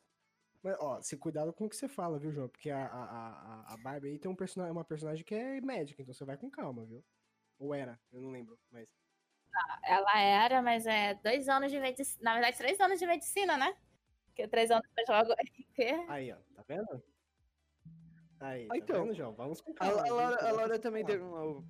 Mas, 0.64 0.76
ó, 0.80 1.02
se 1.02 1.18
cuidado 1.18 1.54
com 1.54 1.66
o 1.66 1.70
que 1.70 1.76
você 1.76 1.88
fala, 1.88 2.18
viu, 2.18 2.32
João? 2.32 2.50
Porque 2.50 2.70
a, 2.70 2.86
a, 2.88 3.04
a, 3.04 3.74
a 3.74 3.78
Barbie 3.78 4.10
aí 4.10 4.20
tem 4.20 4.32
um 4.32 4.36
personagem, 4.36 4.72
uma 4.72 4.84
personagem 4.84 5.24
que 5.24 5.36
é 5.36 5.62
médica, 5.62 6.02
então 6.02 6.14
você 6.14 6.26
vai 6.26 6.38
com 6.38 6.50
calma, 6.50 6.86
viu? 6.86 7.04
Ou 7.60 7.74
era, 7.74 8.00
eu 8.12 8.22
não 8.22 8.32
lembro, 8.32 8.58
mas. 8.72 8.88
Ela 9.84 10.20
era, 10.20 10.62
mas 10.62 10.86
é 10.86 11.14
dois 11.16 11.48
anos 11.48 11.72
de 11.72 11.80
medicina. 11.80 12.24
Na 12.24 12.34
verdade, 12.34 12.58
três 12.58 12.80
anos 12.80 13.00
de 13.00 13.06
medicina, 13.06 13.58
né? 13.58 13.76
Porque 14.26 14.48
três 14.48 14.70
anos 14.72 14.86
eu 14.98 15.06
jogo. 15.06 15.36
Aí, 16.10 16.32
ó, 16.34 16.38
tá 16.56 16.64
vendo? 16.68 17.04
Aí, 18.40 18.66
Ah, 18.66 18.70
tá 18.70 18.78
então, 18.78 19.04
vendo, 19.06 19.16
João? 19.16 19.34
Vamos 19.34 19.62
com 19.62 19.72
A, 19.72 19.76
calma. 19.76 20.02
a 20.02 20.04
viu? 20.04 20.16
Laura, 20.16 20.48
a 20.48 20.52
Laura 20.52 20.80
também 20.80 21.06
teve 21.06 21.24
uma. 21.24 21.64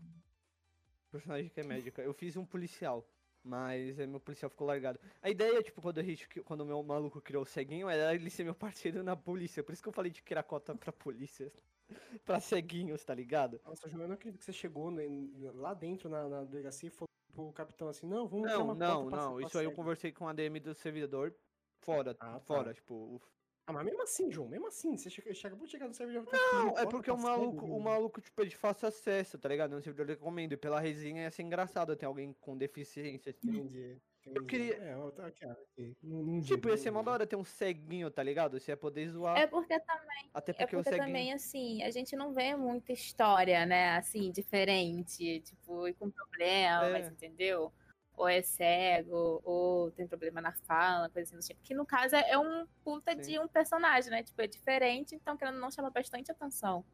Personagem 1.15 1.49
que 1.49 1.59
é 1.59 1.63
médica. 1.63 2.01
Eu 2.01 2.13
fiz 2.13 2.35
um 2.35 2.45
policial. 2.45 3.07
Mas 3.43 3.99
é, 3.99 4.07
meu 4.07 4.19
policial 4.19 4.49
ficou 4.49 4.65
largado. 4.65 4.99
A 5.21 5.29
ideia, 5.29 5.61
tipo, 5.61 5.79
quando 5.81 5.99
a 5.99 6.03
gente, 6.03 6.27
quando 6.41 6.61
o 6.61 6.65
meu 6.65 6.81
maluco 6.81 7.21
criou 7.21 7.43
o 7.43 7.45
ceguinho, 7.45 7.87
era 7.87 8.13
ele 8.15 8.29
ser 8.29 8.43
meu 8.43 8.55
parceiro 8.55 9.03
na 9.03 9.15
polícia. 9.15 9.63
Por 9.63 9.71
isso 9.71 9.83
que 9.83 9.87
eu 9.87 9.93
falei 9.93 10.11
de 10.11 10.21
criar 10.23 10.41
cota 10.43 10.75
pra 10.75 10.91
polícia. 10.91 11.51
pra 12.25 12.39
ceguinhos, 12.39 13.03
tá 13.05 13.13
ligado? 13.13 13.61
Nossa, 13.63 13.87
João, 13.87 14.01
eu 14.03 14.07
não 14.07 14.15
acredito 14.15 14.39
que 14.39 14.45
você 14.45 14.51
chegou 14.53 14.89
ne- 14.89 15.51
lá 15.53 15.75
dentro 15.75 16.09
na, 16.09 16.27
na 16.27 16.43
delegacia 16.43 16.87
e 16.87 16.91
falou 16.91 17.07
pro 17.31 17.53
capitão 17.53 17.87
assim, 17.87 18.07
não, 18.07 18.27
vamos 18.27 18.47
Não, 18.51 18.73
não, 18.73 19.09
não. 19.09 19.39
Isso 19.39 19.59
aí 19.59 19.65
eu 19.65 19.71
conversei 19.71 20.11
com 20.11 20.27
a 20.27 20.33
DM 20.33 20.59
do 20.59 20.73
servidor. 20.73 21.35
Fora, 21.81 22.15
Ah, 22.19 22.33
tá. 22.33 22.39
fora, 22.39 22.73
tipo. 22.73 22.95
o- 22.95 23.21
Ah, 23.67 23.73
mas 23.73 23.83
mesmo 23.83 24.03
assim, 24.03 24.31
João, 24.31 24.47
mesmo 24.47 24.67
assim, 24.67 24.95
você 24.95 25.09
chega, 25.09 25.33
chega 25.33 25.47
acabou 25.47 25.65
de 25.65 25.71
chegar 25.71 25.87
no 25.87 25.93
servidor 25.93 26.27
e 26.31 26.55
Não, 26.55 26.77
é 26.77 26.85
porque 26.85 27.09
o 27.09 27.17
maluco, 27.17 27.65
o 27.65 27.79
maluco, 27.81 28.21
tipo, 28.21 28.43
é 28.43 28.45
de 28.45 28.55
fácil 28.55 28.87
acesso, 28.87 29.39
tá 29.39 29.49
ligado? 29.49 29.71
No 29.71 29.81
servidor 29.81 30.05
eu 30.07 30.13
recomendo. 30.15 30.53
E 30.53 30.57
pela 30.57 30.79
resenha 30.79 31.23
ia 31.23 31.31
ser 31.31 31.41
engraçado 31.41 31.95
ter 31.95 32.05
alguém 32.05 32.31
com 32.39 32.55
deficiência. 32.55 33.31
assim. 33.31 33.49
Entendi. 33.49 33.97
entendi. 34.23 34.45
queria- 34.45 34.75
É, 34.75 34.95
ó, 34.97 35.09
tá 35.09 35.25
aqui, 35.25 35.43
aqui. 35.45 35.97
Não- 36.03 36.21
não 36.21 36.41
Tipo, 36.41 36.69
ia 36.69 36.77
ser 36.77 36.91
mó 36.91 36.97
da 36.99 37.03
julgo. 37.05 37.11
hora 37.13 37.25
ter 37.27 37.35
um 37.35 37.43
ceguinho, 37.43 38.11
tá 38.11 38.21
ligado? 38.21 38.59
Você 38.59 38.71
ia 38.71 38.77
poder 38.77 39.09
zoar. 39.09 39.35
É 39.37 39.47
porque 39.47 39.79
também, 39.79 40.29
Até 40.31 40.51
é 40.51 40.55
porque, 40.55 40.75
o 40.75 40.79
porque 40.79 40.89
ceguinho. 40.91 41.07
também, 41.07 41.33
assim, 41.33 41.81
a 41.81 41.89
gente 41.89 42.15
não 42.15 42.33
vê 42.33 42.55
muita 42.55 42.91
história, 42.93 43.65
né? 43.65 43.97
Assim, 43.97 44.31
diferente, 44.31 45.39
tipo, 45.41 45.87
e 45.87 45.93
com 45.95 46.11
problemas, 46.11 47.05
É. 47.05 47.07
entendeu? 47.07 47.73
Ou 48.17 48.27
é 48.27 48.41
cego, 48.41 49.41
ou 49.43 49.91
tem 49.91 50.07
problema 50.07 50.41
na 50.41 50.53
fala, 50.53 51.09
coisa 51.09 51.29
assim 51.29 51.37
do 51.37 51.45
tipo. 51.45 51.61
Que 51.61 51.73
no 51.73 51.85
caso 51.85 52.15
é 52.15 52.37
um 52.37 52.65
puta 52.83 53.11
Sim. 53.11 53.21
de 53.21 53.39
um 53.39 53.47
personagem, 53.47 54.09
né? 54.09 54.23
Tipo, 54.23 54.41
é 54.41 54.47
diferente, 54.47 55.15
então 55.15 55.35
querendo 55.35 55.55
ou 55.55 55.61
não 55.61 55.71
chama 55.71 55.89
bastante 55.89 56.31
atenção. 56.31 56.85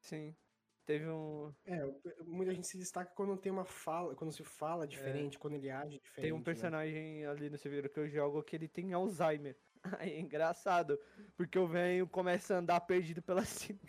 Sim. 0.00 0.34
Teve 0.86 1.08
um. 1.08 1.52
É, 1.64 1.84
muita 2.24 2.54
gente 2.54 2.68
se 2.68 2.78
destaca 2.78 3.12
quando 3.12 3.36
tem 3.36 3.50
uma 3.50 3.64
fala, 3.64 4.14
quando 4.14 4.32
se 4.32 4.44
fala 4.44 4.86
diferente, 4.86 5.36
quando 5.36 5.54
ele 5.54 5.68
age 5.68 5.98
diferente. 5.98 6.18
É. 6.18 6.22
Tem 6.22 6.32
um 6.32 6.38
né? 6.38 6.44
personagem 6.44 7.26
ali 7.26 7.50
no 7.50 7.58
servidor 7.58 7.90
que 7.90 7.98
eu 7.98 8.08
jogo 8.08 8.42
que 8.44 8.54
ele 8.54 8.68
tem 8.68 8.92
Alzheimer. 8.92 9.56
Aí 9.98 10.12
é 10.12 10.20
engraçado, 10.20 10.96
porque 11.36 11.58
o 11.58 11.66
velho 11.66 12.06
começa 12.06 12.54
a 12.54 12.58
andar 12.58 12.80
perdido 12.82 13.20
pela 13.20 13.42
cidade. 13.44 13.84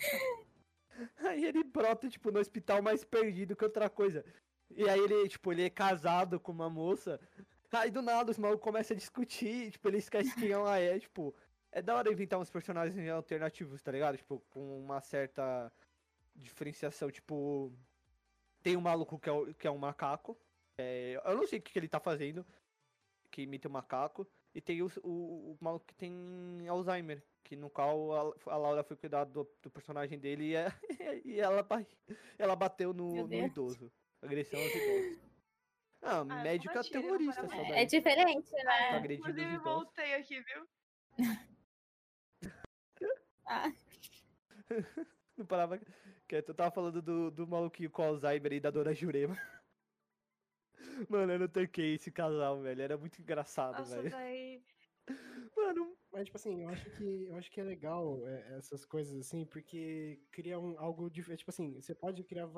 Aí 1.18 1.46
ele 1.46 1.64
brota, 1.64 2.10
tipo, 2.10 2.32
no 2.32 2.40
hospital 2.40 2.82
mais 2.82 3.04
perdido 3.04 3.56
que 3.56 3.64
outra 3.64 3.88
coisa. 3.88 4.26
E 4.78 4.88
aí 4.88 5.00
ele, 5.00 5.28
tipo, 5.28 5.52
ele 5.52 5.64
é 5.64 5.70
casado 5.70 6.40
com 6.40 6.52
uma 6.52 6.70
moça. 6.70 7.20
Aí 7.72 7.90
do 7.92 8.02
nada 8.02 8.32
os 8.32 8.38
malucos 8.38 8.64
começam 8.64 8.96
a 8.96 8.98
discutir, 8.98 9.72
tipo, 9.72 9.88
ele 9.88 9.98
esquece 9.98 10.34
quem 10.36 10.52
ela 10.52 10.78
é, 10.80 11.00
tipo. 11.00 11.36
É 11.72 11.82
da 11.82 11.96
hora 11.96 12.12
inventar 12.12 12.40
uns 12.40 12.50
personagens 12.50 13.10
alternativos, 13.10 13.82
tá 13.82 13.92
ligado? 13.92 14.18
Tipo, 14.18 14.40
com 14.50 14.80
uma 14.80 15.02
certa 15.02 15.72
diferenciação, 16.36 17.10
tipo. 17.12 17.72
Tem 18.64 18.78
um 18.78 18.82
maluco 18.82 19.20
que 19.20 19.30
é, 19.30 19.32
o- 19.32 19.54
que 19.54 19.68
é 19.68 19.72
um 19.72 19.78
macaco. 19.78 20.38
É, 20.78 21.20
eu 21.26 21.36
não 21.36 21.48
sei 21.48 21.60
o 21.60 21.62
que, 21.62 21.72
que 21.74 21.80
ele 21.80 21.88
tá 21.88 22.00
fazendo. 22.00 22.46
Que 23.32 23.42
imita 23.42 23.68
o 23.68 23.72
macaco. 23.72 24.26
E 24.54 24.62
tem 24.62 24.82
o, 24.82 24.88
o, 25.04 25.52
o 25.52 25.58
maluco 25.60 25.86
que 25.86 25.96
tem 25.96 26.66
Alzheimer. 26.70 27.24
Que 27.44 27.56
no 27.56 27.70
qual 27.70 28.36
a, 28.48 28.54
a 28.54 28.58
Laura 28.58 28.84
foi 28.84 28.96
cuidar 28.98 29.24
do, 29.26 29.48
do 29.62 29.70
personagem 29.70 30.18
dele 30.20 30.46
e, 30.52 30.56
é- 30.56 30.72
e 31.26 31.40
ela, 31.40 31.66
ela 32.38 32.56
bateu 32.56 32.94
no, 32.94 33.10
no 33.24 33.28
idoso. 33.48 33.92
Agressão 34.22 34.60
aos 34.60 34.74
idosos. 34.76 35.28
Ah, 36.02 36.20
Ah, 36.20 36.26
médica 36.26 36.74
compartilha, 36.74 37.02
terrorista 37.02 37.42
só 37.48 37.56
daí. 37.56 37.72
É 37.72 37.86
diferente, 37.86 38.52
né? 38.52 39.00
os 39.00 39.12
Inclusive, 39.12 39.58
voltei 39.58 40.14
aqui, 40.16 40.42
viu? 40.42 40.68
Ah, 43.50 43.72
Não 45.38 45.46
parava 45.46 45.80
quieto. 46.28 46.50
Eu 46.50 46.56
tava 46.56 46.70
falando 46.70 47.02
do, 47.02 47.32
do 47.32 47.48
maluquinho 47.48 47.90
com 47.90 48.04
Alzheimer 48.04 48.52
e 48.52 48.60
da 48.60 48.70
dona 48.70 48.94
Jurema. 48.94 49.38
Mano, 51.10 51.32
eu 51.32 51.40
não 51.40 51.48
tanquei 51.48 51.94
esse 51.96 52.12
casal, 52.12 52.62
velho. 52.62 52.82
Era 52.82 52.98
muito 52.98 53.22
engraçado, 53.22 53.78
Nossa, 53.78 54.02
velho. 54.02 54.10
véi. 54.10 54.62
Mano, 55.56 55.98
Mas, 56.12 56.26
tipo 56.26 56.38
assim, 56.38 56.62
eu 56.62 56.70
acho 56.70 56.90
que, 56.92 57.24
eu 57.26 57.36
acho 57.36 57.52
que 57.52 57.60
é 57.60 57.64
legal 57.64 58.28
é, 58.28 58.58
essas 58.58 58.86
coisas 58.86 59.18
assim, 59.20 59.46
porque 59.46 60.20
cria 60.32 60.60
um, 60.60 60.78
algo 60.80 61.10
diferente. 61.10 61.40
Tipo 61.40 61.52
assim, 61.52 61.74
você 61.82 61.94
pode 61.94 62.24
criar. 62.24 62.50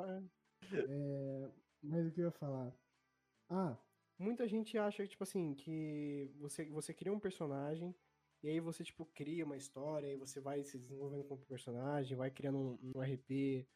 É, 0.72 1.52
mas 1.82 2.08
o 2.08 2.12
que 2.12 2.22
eu 2.22 2.26
ia 2.26 2.32
falar? 2.32 2.74
Ah, 3.50 3.78
muita 4.18 4.48
gente 4.48 4.78
acha, 4.78 5.08
tipo 5.08 5.24
assim, 5.24 5.56
que 5.56 6.32
você, 6.38 6.66
você 6.66 6.94
cria 6.94 7.12
um 7.12 7.20
personagem, 7.20 7.96
e 8.44 8.50
aí 8.50 8.60
você, 8.60 8.84
tipo, 8.84 9.06
cria 9.08 9.46
uma 9.46 9.58
história, 9.58 10.08
e 10.14 10.18
você 10.18 10.40
vai 10.40 10.64
se 10.64 10.78
desenvolvendo 10.78 11.24
como 11.24 11.46
personagem, 11.46 12.18
vai 12.18 12.30
criando 12.32 12.58
um, 12.60 12.92
um 12.96 13.02
RP 13.02 13.68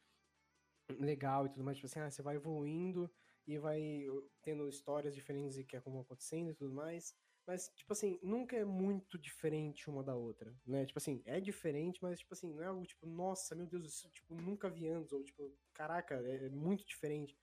legal 1.00 1.46
e 1.46 1.50
tudo 1.50 1.63
mais. 1.63 1.77
Tipo 1.77 1.88
assim, 1.88 2.00
ah, 2.00 2.10
você 2.12 2.22
vai 2.22 2.36
evoluindo 2.36 3.10
e 3.48 3.58
vai 3.58 4.06
tendo 4.42 4.68
histórias 4.70 5.15
diferentes 5.15 5.58
e 5.58 5.63
que 5.63 5.77
vão 5.80 6.01
acontecendo 6.01 6.51
e 6.51 6.56
tudo 6.56 6.74
mais. 6.74 7.15
Mas, 7.45 7.69
tipo 7.75 7.91
assim, 7.91 8.17
nunca 8.23 8.55
é 8.55 8.63
muito 8.63 9.17
diferente 9.17 9.89
uma 9.89 10.01
da 10.01 10.15
outra, 10.15 10.55
né? 10.65 10.85
Tipo 10.85 11.00
assim, 11.00 11.21
é 11.25 11.41
diferente, 11.41 12.00
mas, 12.01 12.19
tipo 12.19 12.33
assim, 12.33 12.53
não 12.53 12.63
é 12.63 12.67
algo 12.67 12.85
tipo, 12.85 13.05
nossa, 13.05 13.53
meu 13.53 13.67
Deus, 13.67 13.85
isso, 13.85 14.09
tipo, 14.12 14.33
nunca 14.33 14.69
vi 14.69 14.88
antes, 14.88 15.12
ou 15.12 15.21
tipo, 15.23 15.53
caraca, 15.73 16.15
é, 16.25 16.45
é 16.45 16.50
muito 16.50 16.85
diferente. 16.85 17.38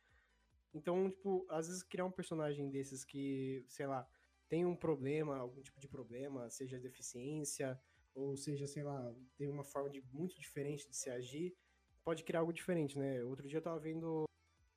Então, 0.73 1.11
tipo, 1.11 1.47
às 1.51 1.67
vezes 1.69 1.83
criar 1.83 2.07
um 2.07 2.11
personagem 2.11 2.71
desses 2.71 3.05
que, 3.05 3.65
sei 3.69 3.87
lá, 3.87 4.09
tem 4.49 4.65
um 4.65 4.75
problema, 4.75 5.37
algum 5.37 5.61
tipo 5.61 5.79
de 5.79 5.89
problema, 5.89 6.49
seja 6.49 6.79
deficiência, 6.79 7.79
ou 8.15 8.37
seja, 8.37 8.67
sei 8.67 8.83
lá, 8.83 9.15
tem 9.37 9.49
uma 9.49 9.65
forma 9.65 9.91
de 9.91 10.01
muito 10.13 10.39
diferente 10.41 10.89
de 10.89 10.97
se 10.97 11.11
agir, 11.11 11.55
pode 12.03 12.25
criar 12.25 12.41
algo 12.41 12.53
diferente, 12.53 12.99
né? 12.99 13.23
Outro 13.25 13.47
dia 13.47 13.59
eu 13.59 13.63
tava 13.63 13.79
vendo 13.79 14.25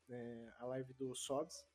é, 0.10 0.54
a 0.60 0.66
live 0.66 0.94
do 0.94 1.16
Sobs, 1.16 1.66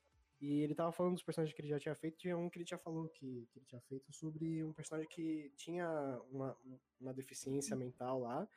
e 0.41 0.61
ele 0.63 0.75
tava 0.75 0.93
falando 0.93 1.15
dos 1.15 1.23
personagens 1.23 1.55
que 1.55 1.61
ele 1.61 1.69
já 1.69 1.79
tinha 1.79 1.95
feito, 1.95 2.17
tinha 2.19 2.37
um 2.37 2.49
que 2.49 2.59
ele 2.59 2.67
já 2.67 2.79
falou 2.79 3.09
que, 3.09 3.47
que 3.51 3.59
ele 3.59 3.67
tinha 3.67 3.81
feito 3.83 4.13
sobre 4.13 4.63
um 4.65 4.73
personagem 4.73 5.09
que 5.09 5.53
tinha 5.57 5.89
uma, 6.31 6.57
uma 7.01 7.13
deficiência 7.15 7.77
mental 7.77 8.21
lá, 8.21 8.49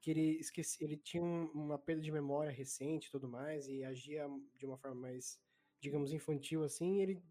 que 0.00 0.10
ele 0.10 0.38
esqueci, 0.38 0.82
ele 0.84 0.96
tinha 0.96 1.22
um- 1.22 1.50
uma 1.52 1.78
perda 1.78 2.02
de 2.02 2.10
memória 2.12 2.50
recente 2.52 3.08
e 3.08 3.10
tudo 3.10 3.28
mais, 3.28 3.68
e 3.68 3.84
agia 3.84 4.26
de 4.54 4.66
uma 4.66 4.78
forma 4.78 5.00
mais, 5.02 5.38
digamos, 5.80 6.12
infantil 6.12 6.64
assim, 6.64 6.98
e 6.98 7.02
ele 7.02 7.22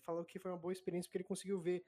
falou 0.00 0.24
que 0.24 0.38
foi 0.38 0.50
uma 0.50 0.58
boa 0.58 0.72
experiência 0.72 1.08
porque 1.08 1.18
ele 1.18 1.24
conseguiu 1.24 1.60
ver 1.60 1.84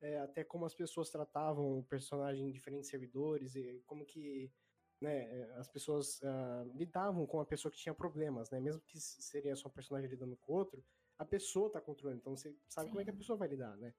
é, 0.00 0.18
até 0.20 0.44
como 0.44 0.66
as 0.66 0.74
pessoas 0.74 1.10
tratavam 1.10 1.78
o 1.78 1.84
personagem 1.84 2.46
em 2.48 2.50
diferentes 2.52 2.90
servidores, 2.90 3.54
e 3.54 3.82
como 3.86 4.04
que 4.04 4.52
né, 5.00 5.22
é, 5.24 5.54
as 5.58 5.68
pessoas 5.68 6.22
ah, 6.22 6.64
lidavam 6.74 7.26
com 7.26 7.40
a 7.40 7.46
pessoa 7.46 7.72
que 7.72 7.78
tinha 7.78 7.94
problemas, 7.94 8.50
né? 8.50 8.60
Mesmo 8.60 8.80
que 8.82 8.98
seria 9.00 9.56
só 9.56 9.68
um 9.68 9.72
personagem 9.72 10.08
lidando 10.10 10.36
com 10.36 10.52
o 10.52 10.56
outro, 10.56 10.84
a 11.18 11.24
pessoa 11.24 11.70
tá 11.70 11.80
controlando, 11.80 12.20
então 12.20 12.36
você 12.36 12.56
sabe 12.68 12.88
como 12.88 13.00
é 13.00 13.04
que 13.04 13.10
a 13.10 13.12
Sim. 13.12 13.18
pessoa 13.18 13.36
vai 13.36 13.48
lidar, 13.48 13.76
né? 13.76 13.94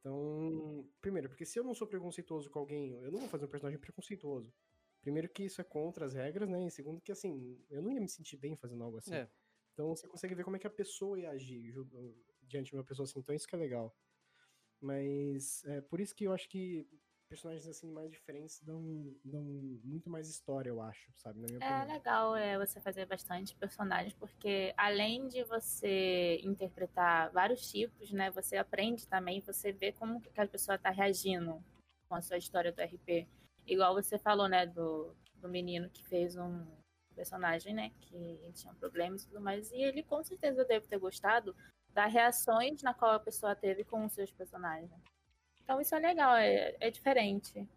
Então, 0.00 0.88
primeiro, 1.00 1.28
porque 1.28 1.44
se 1.44 1.58
eu 1.58 1.64
não 1.64 1.74
sou 1.74 1.86
preconceituoso 1.86 2.50
com 2.50 2.58
alguém, 2.58 2.92
eu 3.02 3.10
não 3.10 3.18
vou 3.20 3.28
fazer 3.28 3.44
um 3.44 3.48
personagem 3.48 3.80
preconceituoso. 3.80 4.54
Primeiro 5.00 5.28
que 5.28 5.44
isso 5.44 5.60
é 5.60 5.64
contra 5.64 6.06
as 6.06 6.14
regras, 6.14 6.48
né? 6.48 6.66
E 6.66 6.70
segundo 6.70 7.00
que, 7.00 7.12
assim, 7.12 7.64
eu 7.70 7.82
não 7.82 7.92
ia 7.92 8.00
me 8.00 8.08
sentir 8.08 8.36
bem 8.36 8.56
fazendo 8.56 8.82
algo 8.82 8.98
assim. 8.98 9.14
É. 9.14 9.30
Então 9.72 9.94
você 9.94 10.08
consegue 10.08 10.34
ver 10.34 10.44
como 10.44 10.56
é 10.56 10.58
que 10.58 10.66
a 10.66 10.70
pessoa 10.70 11.18
ia 11.18 11.30
agir 11.30 11.74
diante 12.42 12.70
de 12.70 12.74
uma 12.76 12.84
pessoa 12.84 13.04
assim. 13.04 13.20
Então 13.20 13.34
isso 13.34 13.46
que 13.46 13.54
é 13.54 13.58
legal. 13.58 13.96
Mas 14.80 15.64
é 15.64 15.80
por 15.80 16.00
isso 16.00 16.14
que 16.14 16.24
eu 16.24 16.32
acho 16.32 16.48
que 16.48 16.88
personagens 17.28 17.66
assim 17.68 17.90
mais 17.90 18.10
diferentes 18.10 18.60
dão, 18.62 18.82
dão 19.24 19.42
muito 19.84 20.08
mais 20.08 20.28
história, 20.28 20.70
eu 20.70 20.80
acho, 20.80 21.12
sabe? 21.14 21.40
É 21.42 21.56
opinião. 21.56 21.86
legal 21.86 22.36
é, 22.36 22.58
você 22.58 22.80
fazer 22.80 23.06
bastante 23.06 23.54
personagens, 23.54 24.14
porque 24.14 24.72
além 24.76 25.28
de 25.28 25.44
você 25.44 26.40
interpretar 26.42 27.30
vários 27.30 27.70
tipos, 27.70 28.10
né, 28.10 28.30
você 28.30 28.56
aprende 28.56 29.06
também, 29.06 29.40
você 29.40 29.72
vê 29.72 29.92
como 29.92 30.20
que 30.20 30.40
a 30.40 30.48
pessoa 30.48 30.76
está 30.76 30.90
reagindo 30.90 31.62
com 32.08 32.14
a 32.14 32.22
sua 32.22 32.38
história 32.38 32.72
do 32.72 32.80
RP. 32.80 33.28
Igual 33.66 33.94
você 33.94 34.18
falou, 34.18 34.48
né, 34.48 34.66
do, 34.66 35.14
do 35.36 35.48
menino 35.48 35.90
que 35.90 36.02
fez 36.06 36.36
um 36.36 36.66
personagem, 37.14 37.74
né, 37.74 37.90
que 38.00 38.50
tinha 38.54 38.72
problemas 38.74 39.22
e 39.22 39.26
tudo 39.28 39.40
mais, 39.40 39.70
e 39.70 39.76
ele 39.76 40.02
com 40.02 40.22
certeza 40.24 40.64
deve 40.64 40.86
ter 40.86 40.98
gostado 40.98 41.54
das 41.92 42.12
reações 42.12 42.82
na 42.82 42.94
qual 42.94 43.12
a 43.12 43.20
pessoa 43.20 43.54
teve 43.54 43.84
com 43.84 44.04
os 44.04 44.12
seus 44.12 44.30
personagens. 44.30 45.17
Então 45.68 45.82
isso 45.82 45.94
é 45.94 45.98
legal, 45.98 46.34
é, 46.34 46.74
é 46.80 46.90
diferente. 46.90 47.68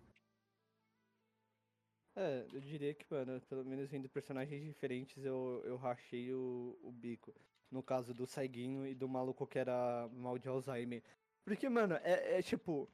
É, 2.15 2.45
eu 2.53 2.59
diria 2.61 2.93
que, 2.93 3.05
mano, 3.09 3.39
pelo 3.49 3.65
menos 3.65 3.89
vendo 3.89 4.07
personagens 4.09 4.63
diferentes, 4.63 5.23
eu, 5.25 5.61
eu 5.65 5.75
rachei 5.75 6.33
o, 6.33 6.77
o 6.83 6.91
bico. 6.91 7.33
No 7.69 7.83
caso 7.83 8.13
do 8.13 8.25
Saiguinho 8.25 8.85
e 8.87 8.95
do 8.95 9.07
maluco 9.09 9.45
que 9.47 9.57
era 9.59 10.07
mal 10.13 10.37
de 10.37 10.47
Alzheimer. 10.47 11.01
Porque, 11.45 11.67
mano, 11.69 11.95
é, 12.03 12.39
é 12.39 12.41
tipo. 12.41 12.89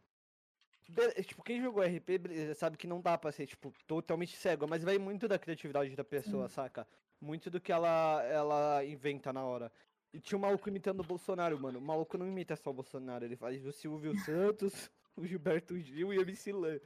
be- 0.89 1.13
é, 1.15 1.23
tipo, 1.23 1.43
quem 1.43 1.61
jogou 1.61 1.83
RP 1.83 2.17
beleza, 2.19 2.55
sabe 2.55 2.77
que 2.77 2.87
não 2.87 3.01
dá 3.01 3.17
pra 3.17 3.31
ser, 3.31 3.47
tipo, 3.47 3.73
totalmente 3.87 4.35
cego, 4.37 4.67
mas 4.67 4.83
vai 4.83 4.97
muito 4.97 5.27
da 5.27 5.39
criatividade 5.39 5.95
da 5.95 6.03
pessoa, 6.03 6.49
saca? 6.49 6.87
Muito 7.21 7.49
do 7.49 7.59
que 7.61 7.71
ela, 7.71 8.23
ela 8.23 8.85
inventa 8.85 9.33
na 9.33 9.43
hora. 9.45 9.71
E 10.13 10.19
tinha 10.19 10.37
um 10.37 10.41
maluco 10.41 10.69
imitando 10.69 11.01
o 11.01 11.03
Bolsonaro, 11.03 11.59
mano. 11.59 11.79
O 11.79 11.81
maluco 11.81 12.17
não 12.17 12.27
imita 12.27 12.55
só 12.55 12.69
o 12.69 12.73
Bolsonaro, 12.73 13.25
ele 13.25 13.35
faz 13.35 13.65
o 13.65 13.71
Silvio 13.71 14.17
Santos, 14.19 14.89
o 15.15 15.25
Gilberto 15.25 15.77
Gil 15.79 16.13
e 16.13 16.17
o 16.17 16.21
MC 16.21 16.51
Lan 16.51 16.79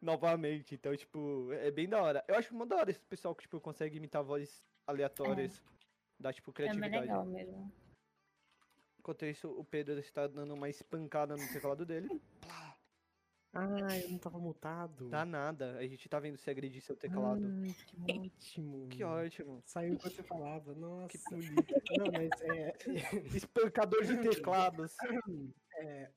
novamente. 0.00 0.74
Então, 0.74 0.94
tipo, 0.96 1.50
é 1.52 1.70
bem 1.70 1.88
da 1.88 2.02
hora. 2.02 2.24
Eu 2.28 2.36
acho 2.36 2.54
muito 2.54 2.70
da 2.70 2.76
hora 2.76 2.90
esse 2.90 3.00
pessoal 3.00 3.34
que, 3.34 3.42
tipo, 3.42 3.60
consegue 3.60 3.96
imitar 3.96 4.22
vozes 4.22 4.62
aleatórias. 4.86 5.62
Dá, 6.18 6.32
tipo, 6.32 6.50
É 6.50 6.54
bem 6.54 6.72
criatividade. 6.72 7.00
legal 7.06 7.24
mesmo. 7.26 7.72
Enquanto 8.98 9.26
isso, 9.26 9.50
o 9.50 9.64
Pedro 9.64 9.98
está 9.98 10.26
dando 10.26 10.54
uma 10.54 10.68
espancada 10.68 11.36
no 11.36 11.48
teclado 11.52 11.84
dele. 11.84 12.20
Plá, 12.40 12.73
Ah, 13.54 13.98
eu 13.98 14.10
não 14.10 14.18
tava 14.18 14.38
mutado. 14.38 15.08
Dá 15.08 15.24
nada. 15.24 15.76
A 15.78 15.86
gente 15.86 16.08
tá 16.08 16.18
vendo 16.18 16.36
se 16.36 16.50
agredir 16.50 16.82
seu 16.82 16.96
teclado. 16.96 17.44
Ai, 17.44 17.72
que 17.86 17.96
ótimo. 18.02 18.88
Que 18.88 19.04
ótimo. 19.04 19.62
Saiu 19.64 19.94
enquanto 19.94 20.14
você 20.14 20.22
falava. 20.24 20.74
Nossa. 20.74 21.08
Que 21.08 21.18
bonito. 21.30 21.74
Não, 21.98 22.06
mas 22.12 22.30
é. 22.42 22.72
Espancador 23.36 24.04
de 24.04 24.16
teclados. 24.16 24.96
é... 25.78 26.10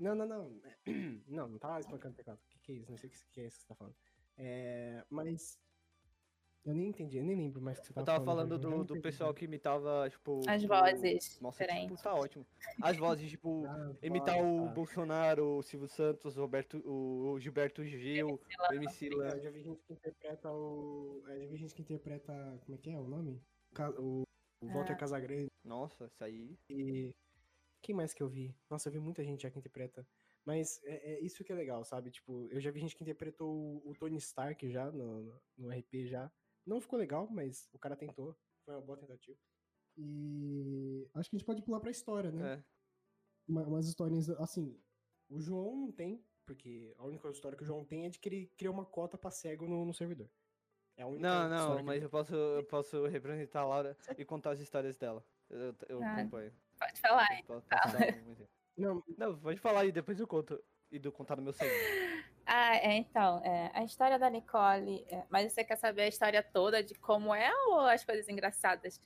Não, 0.00 0.14
não, 0.14 0.26
não. 0.26 0.60
Não, 1.26 1.48
não 1.48 1.58
tava 1.58 1.80
espancando 1.80 2.14
o 2.14 2.16
teclado. 2.16 2.38
O 2.38 2.48
que, 2.48 2.58
que 2.60 2.72
é 2.72 2.74
isso? 2.76 2.90
Não 2.90 2.98
sei 2.98 3.08
o 3.08 3.12
que 3.12 3.18
que 3.32 3.40
é 3.40 3.46
isso 3.46 3.56
que 3.56 3.62
você 3.62 3.68
tá 3.68 3.74
falando. 3.74 3.96
É... 4.38 5.04
Mas. 5.10 5.58
Eu 6.66 6.74
nem 6.74 6.88
entendi, 6.88 7.16
eu 7.18 7.22
nem 7.24 7.36
lembro 7.36 7.62
mais 7.62 7.78
o 7.78 7.80
que 7.80 7.86
você 7.86 7.92
Eu 7.92 8.04
tava 8.04 8.18
tava 8.18 8.24
falando 8.24 8.60
já 8.60 8.68
do, 8.68 8.84
do 8.84 9.00
pessoal 9.00 9.32
que 9.32 9.44
imitava, 9.44 10.08
tipo. 10.10 10.40
As 10.48 10.64
o- 10.64 10.66
vozes 10.66 11.40
Nossa, 11.40 11.62
tipo, 11.64 11.72
diferentes. 11.72 12.02
tá 12.02 12.12
ótimo. 12.14 12.44
As 12.82 12.96
vozes, 12.96 13.30
tipo, 13.30 13.64
Ah, 13.70 13.94
imitar 14.02 14.36
o 14.44 14.66
tá. 14.66 14.72
Bolsonaro, 14.72 15.58
o 15.58 15.62
Silvio 15.62 15.86
Santos, 15.88 16.36
o 16.36 16.40
Roberto, 16.40 16.82
o 16.84 17.38
Gilberto 17.38 17.84
Gil, 17.84 18.40
o 18.70 18.74
MC 18.74 19.08
Lan. 19.10 19.28
Eu 19.28 19.40
já 19.42 19.50
vi 19.50 19.62
gente 19.62 19.80
que 19.84 19.92
interpreta 19.92 20.50
o. 20.50 21.22
Eu 21.28 21.40
já 21.40 21.46
vi 21.46 21.56
gente 21.56 21.74
que 21.74 21.82
interpreta. 21.82 22.32
Como 22.64 22.74
é 22.76 22.78
que 22.78 22.90
é 22.90 22.98
o 22.98 23.06
nome? 23.06 23.40
O, 23.98 24.22
o 24.60 24.66
Walter 24.72 24.94
Ah. 24.94 24.96
Casagrande. 24.96 25.46
Nossa, 25.64 26.06
isso 26.06 26.24
aí. 26.24 26.58
E. 26.68 27.14
Quem 27.80 27.94
mais 27.94 28.12
que 28.12 28.22
eu 28.24 28.28
vi? 28.28 28.52
Nossa, 28.68 28.88
eu 28.88 28.92
vi 28.92 28.98
muita 28.98 29.22
gente 29.22 29.42
já 29.44 29.50
que 29.50 29.58
interpreta. 29.60 30.04
Mas 30.44 30.80
é, 30.84 31.12
é 31.14 31.20
isso 31.20 31.44
que 31.44 31.52
é 31.52 31.54
legal, 31.54 31.84
sabe? 31.84 32.10
Tipo, 32.10 32.48
eu 32.50 32.60
já 32.60 32.70
vi 32.72 32.80
gente 32.80 32.96
que 32.96 33.02
interpretou 33.04 33.48
o, 33.48 33.90
o 33.90 33.94
Tony 33.94 34.16
Stark 34.16 34.68
já 34.68 34.90
no, 34.90 35.22
no- 35.22 35.40
no 35.58 35.70
RP 35.70 36.06
já. 36.06 36.28
Não 36.66 36.80
ficou 36.80 36.98
legal, 36.98 37.28
mas 37.30 37.68
o 37.72 37.78
cara 37.78 37.96
tentou. 37.96 38.36
Foi 38.64 38.74
uma 38.74 38.80
boa 38.82 38.98
tentativa. 38.98 39.38
E 39.96 41.08
acho 41.14 41.30
que 41.30 41.36
a 41.36 41.38
gente 41.38 41.46
pode 41.46 41.62
pular 41.62 41.80
pra 41.80 41.90
história, 41.90 42.30
né? 42.30 42.54
É. 42.54 42.64
Uma- 43.48 43.62
umas 43.62 43.86
histórias 43.86 44.28
assim. 44.30 44.78
O 45.28 45.40
João 45.40 45.76
não 45.76 45.92
tem, 45.92 46.24
porque 46.44 46.94
a 46.98 47.04
única 47.04 47.28
história 47.30 47.56
que 47.56 47.62
o 47.62 47.66
João 47.66 47.84
tem 47.84 48.06
é 48.06 48.08
de 48.10 48.18
que 48.18 48.28
ele 48.28 48.52
criou 48.56 48.74
uma 48.74 48.84
cota 48.84 49.16
pra 49.16 49.30
cego 49.30 49.66
no, 49.66 49.84
no 49.84 49.94
servidor. 49.94 50.28
É 50.96 51.02
a 51.02 51.06
única 51.06 51.22
Não, 51.22 51.48
não, 51.48 51.76
que 51.76 51.82
mas 51.82 51.96
ele 51.96 52.06
eu 52.06 52.10
posso, 52.10 52.34
eu 52.34 52.64
posso 52.64 53.06
representar 53.06 53.60
a 53.60 53.66
Laura 53.66 53.96
e 54.16 54.24
contar 54.24 54.50
as 54.52 54.60
histórias 54.60 54.96
dela. 54.96 55.24
Eu, 55.48 55.74
eu 55.88 56.02
Ah. 56.02 56.14
acompanho. 56.14 56.52
Pode 56.78 57.00
falar. 57.00 57.28
Dar 57.48 57.96
um 57.96 58.30
exemplo. 58.32 58.48
Não, 58.76 59.02
Não, 59.16 59.38
pode 59.38 59.60
falar 59.60 59.80
aí, 59.80 59.92
depois 59.92 60.18
eu 60.20 60.26
conto. 60.26 60.62
E 60.90 60.98
do 60.98 61.10
contar 61.10 61.36
no 61.36 61.42
meu 61.42 61.52
site. 61.52 61.70
Ah, 62.46 62.76
é, 62.76 62.94
então, 62.96 63.42
é, 63.44 63.70
a 63.74 63.82
história 63.82 64.18
da 64.18 64.30
Nicole. 64.30 65.04
é, 65.10 65.24
mas 65.28 65.52
você 65.52 65.64
quer 65.64 65.76
saber 65.76 66.02
a 66.02 66.08
história 66.08 66.42
toda 66.42 66.82
de 66.82 66.94
como 66.94 67.34
é 67.34 67.52
ou 67.66 67.80
as 67.80 68.04
coisas 68.04 68.28
engraçadas? 68.28 69.00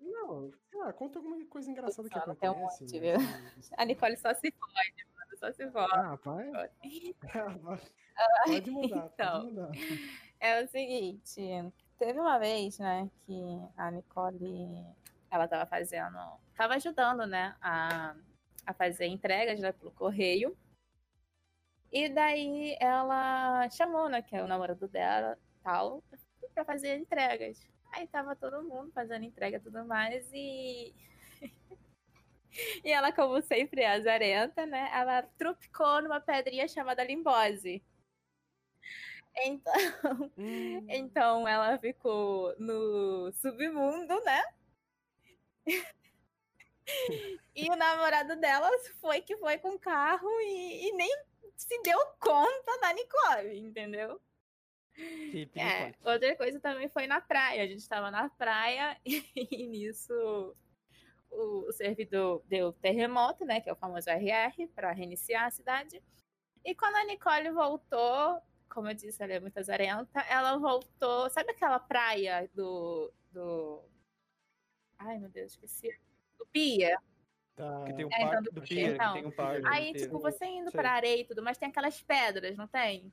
não, 0.00 0.52
lá, 0.74 0.92
conta 0.92 1.18
alguma 1.18 1.42
coisa 1.46 1.70
engraçada 1.70 2.08
que 2.08 2.18
Só 2.18 2.26
não 2.26 2.34
tem 2.34 2.48
um 2.50 2.52
acontece. 2.52 2.84
monte, 2.84 3.00
né, 3.00 3.14
assim, 3.58 3.74
A 3.78 3.84
Nicole 3.84 4.16
só 4.16 4.34
se 4.34 4.50
fode, 4.52 5.06
mano, 5.14 5.36
só 5.38 5.52
se 5.52 5.70
fode. 5.70 5.92
Ah? 5.94 6.12
Ah, 6.12 6.16
vai. 6.16 6.50
Pode 8.46 8.70
mudar, 8.70 9.10
Então. 9.14 9.40
pode 9.42 9.46
mudar. 9.54 9.70
É 10.38 10.62
o 10.62 10.68
seguinte, 10.68 11.40
teve 11.98 12.18
uma 12.20 12.38
vez, 12.38 12.78
né, 12.78 13.10
que 13.24 13.40
a 13.76 13.90
Nicole, 13.90 14.84
ela 15.30 15.48
tava 15.48 15.64
fazendo, 15.66 16.18
tava 16.54 16.74
ajudando, 16.74 17.26
né, 17.26 17.56
a, 17.60 18.14
a 18.66 18.74
fazer 18.74 19.06
entregas 19.06 19.58
né, 19.60 19.72
pelo 19.72 19.90
correio. 19.92 20.56
E 21.92 22.08
daí 22.08 22.76
ela 22.80 23.68
chamou, 23.70 24.08
né, 24.08 24.22
que 24.22 24.34
é 24.34 24.42
o 24.42 24.46
namorado 24.48 24.88
dela, 24.88 25.38
tal, 25.62 26.02
pra 26.54 26.64
fazer 26.64 26.96
entregas. 26.98 27.60
Aí 27.92 28.06
tava 28.06 28.34
todo 28.34 28.62
mundo 28.62 28.90
fazendo 28.92 29.24
entrega 29.24 29.58
e 29.58 29.60
tudo 29.60 29.84
mais 29.84 30.26
e 30.32 30.94
E 32.84 32.90
ela, 32.92 33.12
como 33.12 33.40
sempre, 33.42 33.82
é 33.82 33.92
azarenta, 33.92 34.66
né? 34.66 34.90
Ela 34.92 35.22
trupicou 35.38 36.02
numa 36.02 36.20
pedrinha 36.20 36.68
chamada 36.68 37.04
limbose. 37.04 37.82
Então, 39.36 39.72
Hum, 40.36 40.86
então 40.88 41.48
ela 41.48 41.78
ficou 41.78 42.54
no 42.58 43.32
submundo, 43.32 44.20
né? 44.24 44.42
e 47.56 47.70
o 47.70 47.76
namorado 47.76 48.36
dela 48.36 48.68
foi 49.00 49.20
que 49.22 49.36
foi 49.38 49.58
com 49.58 49.70
o 49.70 49.78
carro 49.78 50.28
e, 50.42 50.88
e 50.88 50.92
nem 50.92 51.31
se 51.62 51.82
deu 51.82 51.98
conta 52.18 52.80
da 52.80 52.92
Nicole, 52.92 53.58
entendeu? 53.58 54.20
hip, 54.96 55.58
É, 55.58 55.86
Nicole. 55.86 56.12
outra 56.12 56.36
coisa 56.36 56.60
também 56.60 56.88
foi 56.88 57.06
na 57.06 57.20
praia. 57.20 57.62
A 57.62 57.66
gente 57.66 57.80
estava 57.80 58.10
na 58.10 58.28
praia 58.28 58.98
e, 59.04 59.66
nisso 59.66 60.12
o, 61.30 61.68
o 61.68 61.72
servidor 61.72 62.42
deu 62.46 62.72
terremoto, 62.72 63.44
né? 63.44 63.60
Que 63.60 63.70
é 63.70 63.72
o 63.72 63.76
famoso 63.76 64.10
RR, 64.10 64.68
para 64.74 64.92
reiniciar 64.92 65.46
a 65.46 65.50
cidade. 65.50 66.02
E 66.64 66.74
quando 66.74 66.96
a 66.96 67.04
Nicole 67.04 67.50
voltou, 67.50 68.40
como 68.68 68.88
eu 68.88 68.94
disse, 68.94 69.22
ela 69.22 69.32
é 69.32 69.40
muito 69.40 69.58
azarenta, 69.58 70.20
ela 70.20 70.56
voltou. 70.58 71.28
Sabe 71.30 71.50
aquela 71.50 71.78
praia 71.78 72.48
do. 72.54 73.12
do... 73.30 73.84
Ai, 74.98 75.18
meu 75.18 75.30
Deus, 75.30 75.52
esqueci. 75.52 75.90
Do 76.38 76.46
Pia. 76.46 76.96
Tá. 77.54 77.84
Que 77.84 77.92
tem 77.94 78.04
um 78.06 78.08
É, 78.10 78.16
então, 78.16 78.28
parque 78.30 78.44
do 78.44 78.50
do 78.52 78.62
Pier, 78.62 78.66
Pier, 78.68 78.88
que 78.88 78.94
então. 78.94 79.12
tem 79.14 79.26
um 79.26 79.30
parque. 79.30 79.66
Aí, 79.68 79.92
tipo, 79.92 80.18
você 80.18 80.44
indo 80.46 80.70
Sei. 80.70 80.80
pra 80.80 80.92
areia 80.92 81.20
e 81.20 81.24
tudo, 81.26 81.42
mas 81.42 81.58
tem 81.58 81.68
aquelas 81.68 82.02
pedras, 82.02 82.56
não 82.56 82.66
tem? 82.66 83.12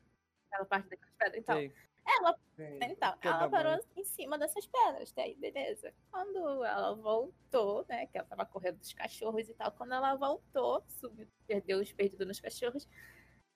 Aquela 0.49 0.65
parte 0.65 0.89
daquelas 0.89 1.13
pedras. 1.17 1.41
Então, 1.41 1.55
Sei. 1.57 1.73
Tem. 2.55 2.91
Então, 2.91 3.11
Quebra 3.19 3.37
ela 3.37 3.49
parou 3.49 3.71
mão. 3.73 3.81
em 3.95 4.03
cima 4.03 4.35
dessas 4.39 4.65
pedras, 4.65 5.11
até 5.11 5.23
aí, 5.23 5.35
beleza. 5.35 5.93
Quando 6.09 6.63
ela 6.65 6.95
voltou, 6.95 7.85
né, 7.87 8.07
que 8.07 8.17
ela 8.17 8.25
tava 8.27 8.45
correndo 8.47 8.77
dos 8.79 8.93
cachorros 8.93 9.47
e 9.47 9.53
tal, 9.53 9.71
quando 9.73 9.93
ela 9.93 10.15
voltou, 10.15 10.83
subiu, 10.87 11.27
perdeu 11.45 11.79
os 11.79 11.91
perdidos 11.93 12.25
nos 12.25 12.39
cachorros, 12.39 12.89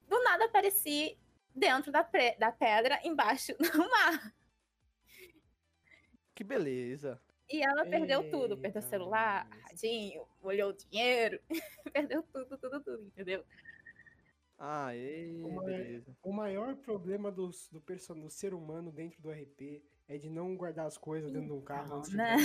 do 0.08 0.22
nada 0.24 0.46
apareci 0.46 1.18
dentro 1.56 1.92
da, 1.92 2.04
pre- 2.04 2.36
da 2.38 2.52
pedra, 2.52 3.00
embaixo 3.04 3.54
do 3.58 3.90
mar. 3.90 4.36
Que 6.36 6.44
beleza. 6.44 7.20
E 7.54 7.62
ela 7.62 7.86
perdeu 7.86 8.28
tudo, 8.32 8.58
perdeu 8.58 8.82
o 8.82 8.84
Eita, 8.84 8.90
celular, 8.90 9.48
radinho, 9.62 10.26
molhou 10.42 10.72
o 10.72 10.74
dinheiro, 10.74 11.40
perdeu 11.94 12.24
tudo, 12.24 12.58
tudo, 12.58 12.82
tudo, 12.84 13.04
entendeu? 13.06 13.46
Ah, 14.58 14.96
e... 14.96 15.40
Uma- 15.44 15.64
beleza. 15.64 16.18
O 16.24 16.34
maior 16.34 16.76
problema 16.78 17.32
do, 17.32 17.52
do, 17.72 17.80
person- 17.80 18.20
do 18.20 18.28
ser 18.32 18.56
humano 18.56 18.92
dentro 18.92 19.22
do 19.22 19.30
RP 19.32 19.84
é 20.08 20.18
de 20.18 20.32
não 20.32 20.58
guardar 20.58 20.88
as 20.88 20.98
coisas 20.98 21.32
dentro 21.32 21.46
de 21.50 21.54
um 21.54 21.62
carro 21.62 21.98
antes 21.98 22.10
de 22.10 22.18
né? 22.18 22.38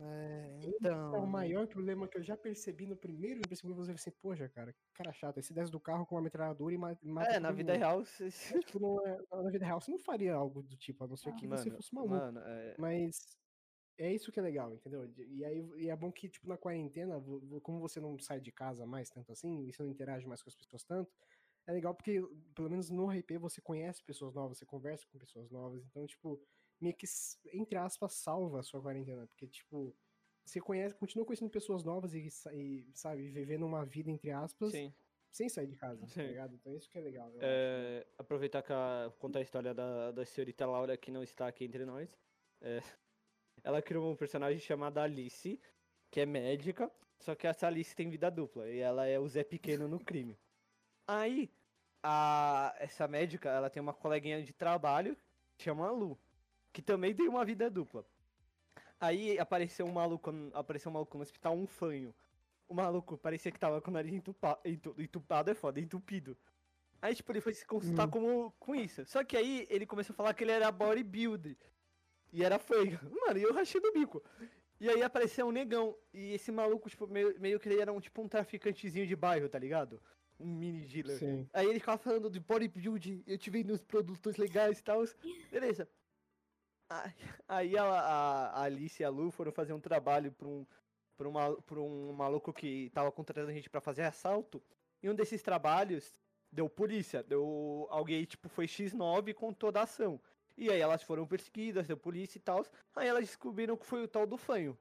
É, 0.00 0.58
Esse 0.64 0.76
então. 0.80 1.14
é 1.14 1.18
o 1.18 1.26
maior 1.28 1.68
problema 1.68 2.08
que 2.08 2.18
eu 2.18 2.24
já 2.24 2.36
percebi 2.36 2.86
no 2.88 2.96
primeiro 2.96 3.40
no 3.48 3.54
segundo 3.56 3.76
você 3.76 3.92
assim, 3.92 4.10
poxa, 4.20 4.48
cara, 4.48 4.72
que 4.72 4.80
cara 4.94 5.12
chato. 5.12 5.40
Você 5.40 5.54
desce 5.54 5.70
do 5.70 5.78
carro 5.78 6.04
com 6.04 6.16
uma 6.16 6.22
metralhadora 6.22 6.74
e 6.74 6.76
ma- 6.76 6.98
mata 7.04 7.34
É, 7.36 7.38
na 7.38 7.52
vida 7.52 7.72
mundo. 7.72 7.78
real, 7.82 8.04
você... 8.04 8.24
Mas, 8.24 8.64
tipo, 8.64 8.80
não 8.80 9.06
é- 9.06 9.18
na 9.44 9.50
vida 9.52 9.64
real 9.64 9.80
você 9.80 9.92
não 9.92 9.98
faria 10.00 10.34
algo 10.34 10.60
do 10.64 10.76
tipo, 10.76 11.04
a 11.04 11.06
não 11.06 11.16
ser 11.16 11.32
que 11.36 11.46
você 11.46 11.68
mano, 11.68 11.76
fosse 11.76 11.94
maluco. 11.94 12.14
mano, 12.16 12.40
é... 12.40 12.74
Mas 12.76 13.38
é 13.98 14.12
isso 14.12 14.30
que 14.32 14.38
é 14.38 14.42
legal, 14.42 14.74
entendeu? 14.74 15.06
De- 15.06 15.24
E 15.24 15.44
aí 15.44 15.58
e 15.78 15.88
é 15.90 15.96
bom 15.96 16.12
que, 16.12 16.28
tipo, 16.28 16.48
na 16.48 16.56
quarentena, 16.58 17.20
como 17.62 17.80
você 17.80 18.00
não 18.00 18.18
sai 18.18 18.40
de 18.40 18.52
casa 18.52 18.86
mais 18.86 19.10
tanto 19.10 19.32
assim, 19.32 19.66
e 19.66 19.72
você 19.72 19.82
não 19.82 19.90
interage 19.90 20.26
mais 20.26 20.42
com 20.42 20.50
as 20.50 20.56
pessoas 20.56 20.84
tanto, 20.84 21.10
é 21.66 21.72
legal 21.72 21.94
porque, 21.94 22.20
pelo 22.54 22.70
menos 22.70 22.90
no 22.90 23.10
RP, 23.10 23.38
você 23.38 23.60
conhece 23.60 24.02
pessoas 24.04 24.34
novas, 24.34 24.58
você 24.58 24.66
conversa 24.66 25.06
com 25.10 25.18
pessoas 25.18 25.50
novas, 25.50 25.84
então, 25.84 26.06
tipo, 26.06 26.40
meio 26.80 26.94
que, 26.94 27.06
entre 27.52 27.78
aspas, 27.78 28.14
salva 28.14 28.60
a 28.60 28.62
sua 28.62 28.80
quarentena, 28.80 29.26
porque, 29.26 29.48
tipo, 29.48 29.96
você 30.44 30.60
conhece, 30.60 30.94
continua 30.94 31.26
conhecendo 31.26 31.50
pessoas 31.50 31.82
novas 31.82 32.14
e, 32.14 32.28
e, 32.52 32.86
sabe, 32.94 33.28
vivendo 33.30 33.66
uma 33.66 33.84
vida, 33.84 34.10
entre 34.10 34.30
aspas, 34.30 34.70
Sim. 34.70 34.92
sem 35.32 35.48
sair 35.48 35.66
de 35.66 35.76
casa, 35.76 36.00
tá 36.06 36.08
Sim. 36.08 36.28
ligado? 36.28 36.54
Então 36.54 36.76
isso 36.76 36.88
que 36.88 36.98
é 36.98 37.00
legal. 37.00 37.32
É, 37.40 38.06
aproveitar 38.16 38.62
que 38.62 38.72
a, 38.72 39.12
contar 39.18 39.40
a 39.40 39.42
história 39.42 39.74
da, 39.74 40.12
da 40.12 40.24
senhorita 40.24 40.64
Laura, 40.66 40.96
que 40.96 41.10
não 41.10 41.22
está 41.22 41.48
aqui 41.48 41.64
entre 41.64 41.84
nós. 41.84 42.16
É, 42.60 42.80
ela 43.66 43.82
criou 43.82 44.08
um 44.12 44.14
personagem 44.14 44.60
chamado 44.60 44.98
Alice, 44.98 45.60
que 46.08 46.20
é 46.20 46.24
médica, 46.24 46.88
só 47.18 47.34
que 47.34 47.48
essa 47.48 47.66
Alice 47.66 47.96
tem 47.96 48.08
vida 48.08 48.30
dupla, 48.30 48.68
e 48.68 48.78
ela 48.78 49.06
é 49.06 49.18
o 49.18 49.26
Zé 49.28 49.42
Pequeno 49.42 49.88
no 49.88 49.98
crime. 49.98 50.38
Aí, 51.04 51.50
a, 52.00 52.72
essa 52.78 53.08
médica, 53.08 53.48
ela 53.48 53.68
tem 53.68 53.82
uma 53.82 53.92
coleguinha 53.92 54.40
de 54.40 54.52
trabalho, 54.52 55.16
chama 55.58 55.90
Lu, 55.90 56.16
que 56.72 56.80
também 56.80 57.12
tem 57.12 57.26
uma 57.26 57.44
vida 57.44 57.68
dupla. 57.68 58.06
Aí 59.00 59.36
apareceu 59.36 59.84
um 59.84 59.92
maluco, 59.92 60.30
no- 60.30 60.56
apareceu 60.56 60.88
um 60.88 60.92
maluco 60.92 61.16
no 61.18 61.22
hospital, 61.24 61.56
um 61.56 61.66
fanho. 61.66 62.14
O 62.68 62.74
maluco 62.74 63.18
parecia 63.18 63.50
que 63.50 63.58
tava 63.58 63.80
com 63.80 63.90
o 63.90 63.94
nariz 63.94 64.12
entupa, 64.14 64.60
entu- 64.64 64.94
entupado, 64.96 65.50
é 65.50 65.54
foda, 65.54 65.80
entupido. 65.80 66.36
Aí, 67.02 67.16
tipo, 67.16 67.32
ele 67.32 67.40
foi 67.40 67.52
se 67.52 67.66
consultar 67.66 68.06
Hum. 68.06 68.10
como, 68.10 68.52
com 68.60 68.76
isso. 68.76 69.04
Só 69.06 69.24
que 69.24 69.36
aí 69.36 69.66
ele 69.68 69.86
começou 69.86 70.14
a 70.14 70.16
falar 70.16 70.34
que 70.34 70.44
ele 70.44 70.52
era 70.52 70.70
bodybuilder. 70.70 71.56
E 72.32 72.44
era 72.44 72.58
feio. 72.58 72.98
Mano, 73.26 73.38
e 73.38 73.42
eu 73.42 73.52
rachei 73.52 73.80
do 73.80 73.92
bico. 73.92 74.22
E 74.78 74.88
aí 74.88 75.02
apareceu 75.02 75.46
um 75.46 75.52
negão. 75.52 75.96
E 76.12 76.32
esse 76.34 76.52
maluco, 76.52 76.88
tipo, 76.90 77.06
meio, 77.06 77.38
meio 77.40 77.58
que 77.58 77.68
ele 77.68 77.80
era 77.80 77.92
um, 77.92 78.00
tipo, 78.00 78.20
um 78.22 78.28
traficantezinho 78.28 79.06
de 79.06 79.16
bairro, 79.16 79.48
tá 79.48 79.58
ligado? 79.58 80.00
Um 80.38 80.46
mini 80.46 80.84
dealer. 80.84 81.18
Sim. 81.18 81.48
Aí 81.52 81.66
ele 81.66 81.78
ficava 81.80 81.96
falando 81.98 82.28
de 82.28 82.38
bodybuilding, 82.38 83.24
eu 83.26 83.38
te 83.38 83.48
vendo 83.48 83.72
uns 83.72 83.82
produtos 83.82 84.36
legais 84.36 84.78
e 84.78 84.82
tal. 84.82 85.02
Beleza. 85.50 85.88
Aí- 87.48 87.76
a, 87.76 87.84
a, 87.84 88.46
a 88.50 88.62
Alice 88.62 89.02
e 89.02 89.04
a 89.04 89.08
Lu 89.08 89.30
foram 89.30 89.50
fazer 89.50 89.72
um 89.72 89.80
trabalho 89.80 90.30
pra 90.32 90.46
um, 90.46 90.66
pra, 91.16 91.28
uma, 91.28 91.56
pra 91.62 91.80
um 91.80 92.12
maluco 92.12 92.52
que 92.52 92.90
tava 92.90 93.10
contratando 93.10 93.52
gente 93.52 93.70
pra 93.70 93.80
fazer 93.80 94.02
assalto. 94.02 94.62
E 95.02 95.08
um 95.08 95.14
desses 95.14 95.42
trabalhos 95.42 96.14
deu 96.52 96.68
polícia, 96.68 97.22
deu 97.22 97.86
alguém, 97.90 98.24
tipo, 98.24 98.48
foi 98.48 98.66
X9 98.66 99.34
com 99.34 99.52
toda 99.52 99.80
a 99.80 99.84
ação. 99.84 100.20
E 100.56 100.70
aí 100.70 100.80
elas 100.80 101.02
foram 101.02 101.26
perseguidas, 101.26 101.86
deu 101.86 101.96
polícia 101.96 102.38
e 102.38 102.40
tal. 102.40 102.64
Aí 102.94 103.06
elas 103.06 103.26
descobriram 103.26 103.76
que 103.76 103.84
foi 103.84 104.02
o 104.02 104.08
tal 104.08 104.26
do 104.26 104.38
fanho. 104.38 104.78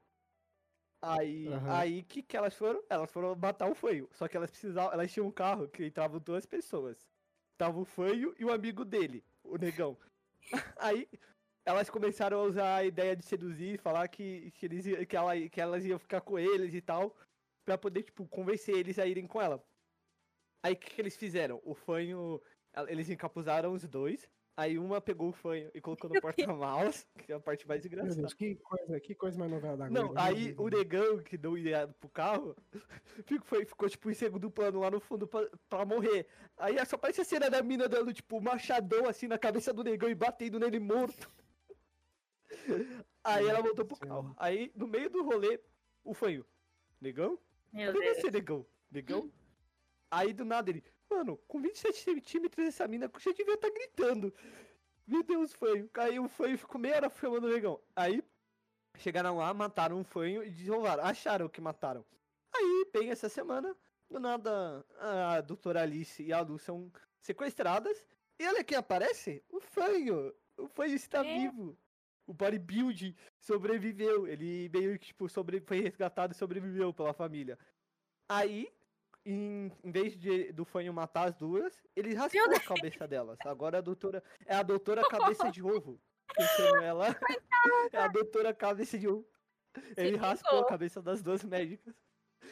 Aí, 1.02 1.48
Aham. 1.48 1.78
aí 1.78 2.04
que 2.04 2.24
que 2.24 2.38
elas 2.38 2.56
foram? 2.56 2.82
Elas 2.90 3.12
foram 3.12 3.36
matar 3.36 3.70
o 3.70 3.76
fanho. 3.76 4.08
Só 4.12 4.28
que 4.28 4.38
elas 4.38 4.50
precisavam, 4.50 4.94
elas 4.94 5.12
tinham 5.12 5.28
um 5.28 5.32
carro 5.32 5.68
que 5.68 5.86
entravam 5.86 6.20
duas 6.20 6.46
pessoas. 6.46 7.08
Tava 7.58 7.80
o 7.80 7.86
fanho 7.86 8.34
e 8.40 8.46
o 8.46 8.52
amigo 8.52 8.86
dele, 8.86 9.24
o 9.44 9.58
negão. 9.58 9.98
Aí 10.80 11.08
elas 11.66 11.90
começaram 11.90 12.40
a 12.40 12.44
usar 12.44 12.76
a 12.76 12.86
ideia 12.86 13.16
de 13.16 13.26
seduzir, 13.26 13.80
falar 13.80 14.08
que, 14.08 14.52
que, 14.52 14.66
eles, 14.66 14.86
que, 15.08 15.16
ela, 15.16 15.50
que 15.50 15.60
elas 15.60 15.84
iam 15.84 16.00
ficar 16.00 16.22
com 16.22 16.38
eles 16.38 16.74
e 16.74 16.82
tal, 16.82 17.16
pra 17.66 17.78
poder, 17.78 18.04
tipo, 18.04 18.28
convencer 18.28 18.78
eles 18.78 19.00
a 19.00 19.06
irem 19.06 19.28
com 19.28 19.42
ela. 19.42 19.64
Aí 20.64 20.74
o 20.74 20.78
que, 20.78 20.92
que 20.92 21.02
eles 21.02 21.16
fizeram? 21.16 21.62
O 21.64 21.74
fanho, 21.74 22.42
eles 22.88 23.10
encapuzaram 23.10 23.74
os 23.74 23.88
dois, 23.88 24.30
aí 24.58 24.78
uma 24.78 25.02
pegou 25.02 25.30
o 25.30 25.34
fanho 25.34 25.70
e 25.74 25.82
colocou 25.82 26.10
no 26.10 26.22
porta-malas, 26.22 27.08
que 27.26 27.32
é 27.32 27.36
a 27.36 27.40
parte 27.40 27.68
mais 27.68 27.86
engraçada. 27.86 28.16
Deus, 28.16 28.34
que 28.34 28.56
coisa, 28.56 29.00
que 29.00 29.16
coisa 29.16 29.38
mais 29.38 29.52
novela 29.52 29.78
da 29.78 29.90
Não, 29.90 30.14
meu 30.14 30.20
aí 30.20 30.56
o 30.58 30.68
negão 30.70 31.20
que 31.20 31.38
deu 31.38 31.58
ideia 31.58 31.88
pro 31.88 32.10
carro 32.10 32.56
ficou, 33.26 33.46
foi- 33.46 33.66
ficou 33.66 33.90
tipo 33.90 34.10
em 34.10 34.14
segundo 34.14 34.50
plano 34.50 34.80
lá 34.80 34.90
no 34.92 35.00
fundo 35.00 35.28
pra, 35.28 35.50
pra 35.70 35.86
morrer. 35.86 36.28
Aí 36.58 36.84
só 36.86 36.98
parece 36.98 37.22
a 37.22 37.26
cena 37.26 37.50
da 37.50 37.62
mina 37.62 37.88
dando 37.90 38.14
tipo 38.14 38.38
um 38.38 38.42
machadão 38.42 39.08
assim 39.08 39.28
na 39.28 39.38
cabeça 39.38 39.74
do 39.74 39.84
negão 39.84 40.10
e 40.10 40.16
batendo 40.16 40.60
nele 40.60 40.80
morto. 40.80 41.30
Aí 43.24 43.48
ela 43.48 43.62
voltou 43.62 43.86
pro 43.86 43.98
carro. 43.98 44.34
Aí 44.38 44.72
no 44.76 44.88
meio 44.88 45.10
do 45.10 45.24
rolê, 45.24 45.60
o 46.04 46.14
fanho. 46.14 46.46
Negão? 47.02 47.38
Meu 47.74 47.92
Cadê 47.92 48.06
Deus. 48.06 48.18
você, 48.22 48.32
negão? 48.32 48.66
Negão? 48.92 49.32
Aí 50.10 50.32
do 50.32 50.46
nada 50.46 50.70
ele, 50.70 50.84
mano, 51.16 51.38
com 51.48 51.60
27 51.62 51.98
centímetros 51.98 52.68
essa 52.68 52.88
mina 52.88 53.10
já 53.20 53.32
devia 53.32 53.54
estar 53.56 53.70
gritando. 53.70 54.34
Meu 55.08 55.24
Deus, 55.24 55.54
fanho. 55.54 55.90
Aí 55.96 56.20
o 56.20 56.28
fanho 56.28 56.58
ficou 56.58 56.80
meia 56.80 56.96
hora 56.96 57.10
filmando 57.10 57.48
o 57.48 57.50
negão. 57.50 57.80
Aí 57.96 58.24
chegaram 58.98 59.38
lá, 59.38 59.54
mataram 59.54 59.98
um 60.00 60.04
fanho 60.04 60.44
e 60.44 60.50
desolaram. 60.50 61.04
Acharam 61.04 61.48
que 61.50 61.62
mataram. 61.62 62.04
Aí, 62.54 62.88
bem 62.94 63.12
essa 63.12 63.30
semana, 63.30 63.76
do 64.10 64.20
nada, 64.20 64.86
a 65.00 65.42
doutora 65.42 65.82
Alice 65.82 66.24
e 66.24 66.32
a 66.34 66.42
Lu 66.42 66.58
são 66.58 66.92
sequestradas. 67.20 68.06
E 68.40 68.48
olha 68.48 68.64
quem 68.64 68.78
aparece? 68.78 69.44
O 69.50 69.60
fanho. 69.60 70.34
O 70.58 70.68
fanho 70.68 70.96
está 70.96 71.26
É. 71.26 71.40
vivo. 71.40 71.78
O 72.28 72.34
bodybuild 72.34 73.16
sobreviveu. 73.40 74.26
Ele 74.28 74.70
meio 74.70 74.98
que, 74.98 75.08
tipo, 75.08 75.30
sobre... 75.30 75.60
foi 75.62 75.82
resgatado 75.82 76.34
e 76.34 76.38
sobreviveu 76.38 76.92
pela 76.94 77.14
família. 77.14 77.60
Aí, 78.28 78.74
em, 79.26 79.72
em 79.84 79.92
vez 79.92 80.16
de, 80.16 80.52
do 80.54 80.64
fanho 80.64 80.94
matar 80.94 81.30
as 81.30 81.36
duas, 81.36 81.74
ele 81.96 82.14
raspou 82.14 82.42
a 82.44 82.60
cabeça 82.60 83.08
delas. 83.08 83.40
Agora 83.46 83.80
a 83.80 83.82
doutora. 83.82 84.24
É 84.46 84.56
a 84.56 84.64
doutora 84.64 85.02
cabeça 85.10 85.52
de 85.52 85.64
ovo. 85.64 86.00
Ela. 86.84 87.08
É 87.92 87.98
a 87.98 88.08
doutora 88.08 88.54
cabeça 88.54 88.98
de 88.98 89.08
ovo. 89.08 89.28
Ele 89.98 90.16
raspou 90.16 90.60
a 90.60 90.68
cabeça 90.68 91.02
das 91.02 91.24
duas 91.24 91.44
médicas. 91.44 91.96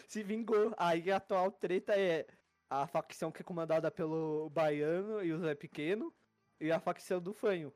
Se 0.07 0.23
vingou. 0.23 0.73
Aí 0.77 1.11
a 1.11 1.17
atual 1.17 1.51
treta 1.51 1.93
é 1.95 2.25
a 2.69 2.87
facção 2.87 3.31
que 3.31 3.41
é 3.41 3.45
comandada 3.45 3.91
pelo 3.91 4.49
Baiano 4.49 5.23
e 5.23 5.31
o 5.31 5.39
Zé 5.39 5.53
Pequeno. 5.53 6.13
E 6.59 6.71
a 6.71 6.79
facção 6.79 7.21
do 7.21 7.33
fanho. 7.33 7.71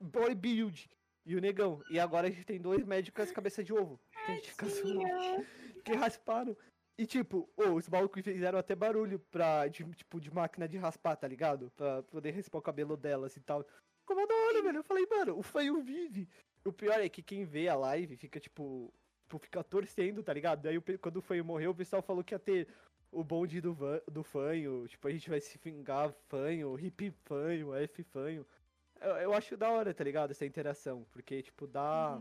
Bodybuild. 0.00 0.90
E 1.24 1.36
o 1.36 1.40
negão. 1.40 1.82
E 1.90 2.00
agora 2.00 2.26
a 2.26 2.30
gente 2.30 2.44
tem 2.44 2.60
dois 2.60 2.84
médicos 2.84 3.30
cabeça 3.30 3.62
de 3.62 3.72
ovo. 3.72 4.00
Que 4.26 4.32
a 4.32 4.34
gente 4.34 4.50
fica 4.50 4.66
que 5.84 5.92
rasparam. 5.92 6.56
E 7.00 7.06
tipo, 7.06 7.48
ô, 7.56 7.70
os 7.76 7.88
malucos 7.88 8.22
fizeram 8.22 8.58
até 8.58 8.74
barulho 8.74 9.18
pra, 9.18 9.66
de, 9.68 9.82
tipo, 9.94 10.20
de 10.20 10.30
máquina 10.30 10.68
de 10.68 10.76
raspar, 10.76 11.16
tá 11.16 11.26
ligado? 11.26 11.72
Pra 11.74 12.02
poder 12.02 12.30
raspar 12.32 12.58
o 12.58 12.62
cabelo 12.62 12.94
delas 12.94 13.34
e 13.38 13.40
tal. 13.40 13.64
Mó 14.06 14.26
da 14.26 14.34
hora, 14.34 14.62
velho. 14.62 14.76
Eu 14.80 14.84
falei, 14.84 15.06
mano, 15.06 15.38
o 15.38 15.42
fanho 15.42 15.82
vive. 15.82 16.28
O 16.62 16.70
pior 16.70 17.00
é 17.00 17.08
que 17.08 17.22
quem 17.22 17.46
vê 17.46 17.68
a 17.68 17.74
live 17.74 18.18
fica, 18.18 18.38
tipo, 18.38 18.92
tipo 19.22 19.38
fica 19.38 19.64
torcendo, 19.64 20.22
tá 20.22 20.34
ligado? 20.34 20.60
Daí 20.60 20.78
quando 20.98 21.16
o 21.16 21.22
fanho 21.22 21.42
morreu, 21.42 21.70
o 21.70 21.74
pessoal 21.74 22.02
falou 22.02 22.22
que 22.22 22.34
ia 22.34 22.38
ter 22.38 22.68
o 23.10 23.24
bonde 23.24 23.62
do, 23.62 23.72
van, 23.72 24.02
do 24.06 24.22
fanho. 24.22 24.86
Tipo, 24.86 25.08
a 25.08 25.10
gente 25.10 25.30
vai 25.30 25.40
se 25.40 25.56
vingar 25.56 26.12
fanho, 26.28 26.78
hip 26.78 27.10
fanho, 27.24 27.74
F 27.74 28.02
fanho. 28.02 28.46
Eu, 29.00 29.16
eu 29.16 29.32
acho 29.32 29.56
da 29.56 29.70
hora, 29.70 29.94
tá 29.94 30.04
ligado? 30.04 30.32
Essa 30.32 30.44
interação. 30.44 31.06
Porque, 31.12 31.42
tipo, 31.42 31.66
dá 31.66 32.20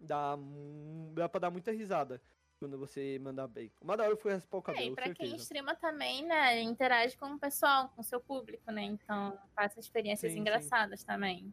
dá, 0.00 0.36
mu- 0.36 1.12
dá 1.14 1.28
pra 1.28 1.38
dar 1.38 1.50
muita 1.52 1.70
risada 1.70 2.20
quando 2.62 2.78
você 2.78 3.18
mandar 3.18 3.48
bem. 3.48 3.72
Uma 3.80 3.96
da 3.96 4.04
hora 4.04 4.16
foi 4.16 4.32
raspar 4.34 4.58
o 4.58 4.60
É, 4.60 4.62
cabelo, 4.62 4.92
e 4.92 4.94
pra 4.94 5.04
quem 5.06 5.14
certeza. 5.26 5.42
streama 5.42 5.74
também, 5.74 6.24
né, 6.24 6.60
interage 6.62 7.16
com 7.16 7.26
o 7.32 7.38
pessoal, 7.38 7.88
com 7.88 8.00
o 8.00 8.04
seu 8.04 8.20
público, 8.20 8.70
né? 8.70 8.82
Então 8.82 9.36
passa 9.52 9.80
experiências 9.80 10.30
Sim, 10.30 10.36
sim. 10.36 10.40
engraçadas 10.42 11.02
também. 11.02 11.52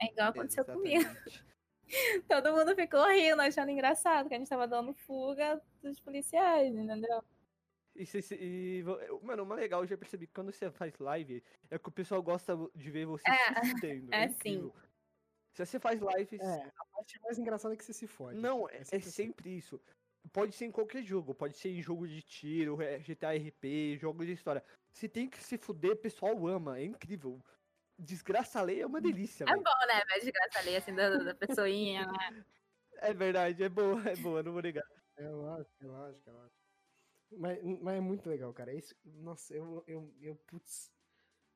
É 0.00 0.06
igual 0.06 0.30
aconteceu 0.30 0.64
comigo. 0.64 0.98
Exatamente. 0.98 1.44
Todo 2.28 2.52
mundo 2.52 2.74
ficou 2.74 3.06
rindo, 3.08 3.40
achando 3.42 3.70
engraçado, 3.70 4.28
que 4.28 4.34
a 4.34 4.38
gente 4.38 4.48
tava 4.48 4.66
dando 4.66 4.92
fuga 4.92 5.62
dos 5.82 6.00
policiais, 6.00 6.74
entendeu? 6.74 7.22
E, 7.94 8.04
e 8.34 8.78
eu- 8.80 9.20
mano, 9.22 9.42
uma 9.44 9.54
legal, 9.54 9.82
eu 9.82 9.86
já 9.86 9.96
percebi 9.96 10.26
que 10.26 10.32
quando 10.32 10.52
você 10.52 10.70
faz 10.70 10.98
live, 10.98 11.42
é 11.70 11.78
que 11.78 11.88
o 11.88 11.92
pessoal 11.92 12.22
gosta 12.22 12.56
de 12.74 12.90
ver 12.90 13.06
você 13.06 13.28
É, 13.30 13.64
se 13.64 13.70
fudendo. 13.72 14.10
é 14.14 14.24
incrível. 14.24 14.74
Se 15.64 15.72
você 15.72 15.80
faz 15.80 16.00
lives. 16.00 16.40
É, 16.40 16.72
a 16.76 16.84
parte 16.92 17.20
mais 17.22 17.38
engraçada 17.38 17.74
é 17.74 17.76
que 17.76 17.84
você 17.84 17.92
se 17.92 18.06
fode. 18.06 18.38
Não, 18.38 18.68
é, 18.68 18.78
é 18.78 18.84
sempre 18.84 19.10
sempre 19.10 19.56
isso. 19.56 19.80
Pode 20.32 20.54
ser 20.54 20.66
em 20.66 20.70
qualquer 20.70 21.02
jogo, 21.02 21.34
pode 21.34 21.56
ser 21.56 21.70
em 21.70 21.80
jogo 21.80 22.06
de 22.06 22.22
tiro, 22.22 22.80
é, 22.82 22.98
GTA 22.98 23.34
RP, 23.34 23.96
jogo 23.98 24.24
de 24.24 24.32
história. 24.32 24.62
Se 24.92 25.08
tem 25.08 25.28
que 25.28 25.42
se 25.42 25.56
fuder, 25.56 25.92
o 25.92 25.96
pessoal 25.96 26.46
ama, 26.46 26.78
é 26.78 26.84
incrível. 26.84 27.42
Desgraça 27.98 28.60
alheia 28.60 28.82
é 28.82 28.86
uma 28.86 29.00
delícia, 29.00 29.44
É 29.44 29.46
velho. 29.46 29.62
bom, 29.62 29.86
né? 29.86 30.02
A 30.10 30.18
desgraça 30.18 30.58
ali, 30.58 30.76
assim, 30.76 30.94
da, 30.94 31.16
da 31.16 31.34
pessoinha, 31.34 32.06
né? 32.06 32.44
É 33.02 33.14
verdade, 33.14 33.62
é 33.62 33.68
boa, 33.68 34.02
é 34.10 34.14
boa, 34.16 34.42
não 34.42 34.52
vou 34.52 34.60
negar. 34.60 34.84
É 35.16 35.26
lógico, 35.26 35.74
é 35.80 35.86
lógico, 35.86 36.28
é 36.28 36.32
lógico. 36.34 36.60
Mas, 37.32 37.62
mas 37.80 37.96
é 37.96 38.00
muito 38.00 38.28
legal, 38.28 38.52
cara. 38.52 38.74
Isso, 38.74 38.94
nossa, 39.04 39.54
eu, 39.54 39.82
eu, 39.86 40.14
eu, 40.20 40.36
putz. 40.46 40.92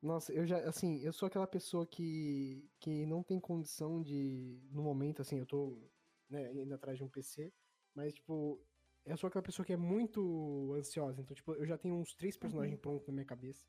Nossa, 0.05 0.35
eu 0.35 0.47
já, 0.47 0.59
assim, 0.69 1.01
eu 1.03 1.15
sou 1.15 1.27
aquela 1.27 1.47
pessoa 1.47 1.87
que, 1.87 2.71
que 2.79 3.07
não 3.07 3.23
tem 3.23 3.41
condição 3.41 4.03
de, 4.03 4.61
no 4.71 4.83
momento, 4.83 5.23
assim, 5.23 5.39
eu 5.39 5.47
tô, 5.47 5.91
né, 6.29 6.53
indo 6.53 6.75
atrás 6.75 6.99
de 6.99 7.03
um 7.03 7.09
PC, 7.09 7.51
mas, 7.95 8.13
tipo, 8.13 8.61
eu 9.07 9.17
sou 9.17 9.29
aquela 9.29 9.43
pessoa 9.43 9.65
que 9.65 9.73
é 9.73 9.79
muito 9.79 10.75
ansiosa. 10.75 11.23
Então, 11.23 11.35
tipo, 11.35 11.55
eu 11.55 11.65
já 11.65 11.79
tenho 11.79 11.95
uns 11.95 12.15
três 12.15 12.37
personagens 12.37 12.79
prontos 12.79 13.07
na 13.09 13.15
minha 13.15 13.25
cabeça, 13.25 13.67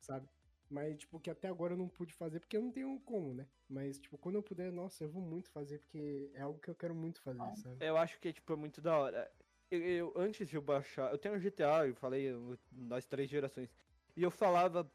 sabe? 0.00 0.28
Mas, 0.70 0.98
tipo, 0.98 1.18
que 1.18 1.28
até 1.28 1.48
agora 1.48 1.72
eu 1.72 1.76
não 1.76 1.88
pude 1.88 2.14
fazer 2.14 2.38
porque 2.38 2.56
eu 2.56 2.62
não 2.62 2.70
tenho 2.70 3.00
como, 3.00 3.34
né? 3.34 3.48
Mas, 3.68 3.98
tipo, 3.98 4.16
quando 4.18 4.36
eu 4.36 4.44
puder, 4.44 4.70
nossa, 4.70 5.02
eu 5.02 5.10
vou 5.10 5.20
muito 5.20 5.50
fazer 5.50 5.80
porque 5.80 6.30
é 6.32 6.42
algo 6.42 6.60
que 6.60 6.70
eu 6.70 6.76
quero 6.76 6.94
muito 6.94 7.20
fazer, 7.22 7.56
sabe? 7.56 7.84
Eu 7.84 7.96
acho 7.96 8.20
que, 8.20 8.32
tipo, 8.32 8.52
é 8.52 8.56
muito 8.56 8.80
da 8.80 8.96
hora. 8.96 9.28
Eu, 9.68 9.80
eu- 9.82 10.12
antes 10.14 10.48
de 10.48 10.54
eu 10.54 10.62
baixar, 10.62 11.10
eu 11.10 11.18
tenho 11.18 11.34
um 11.34 11.40
GTA, 11.40 11.88
eu 11.88 11.94
falei 11.96 12.28
das 12.70 13.04
três 13.04 13.28
gerações. 13.28 13.68
E 14.16 14.22
eu 14.22 14.30
falava, 14.30 14.88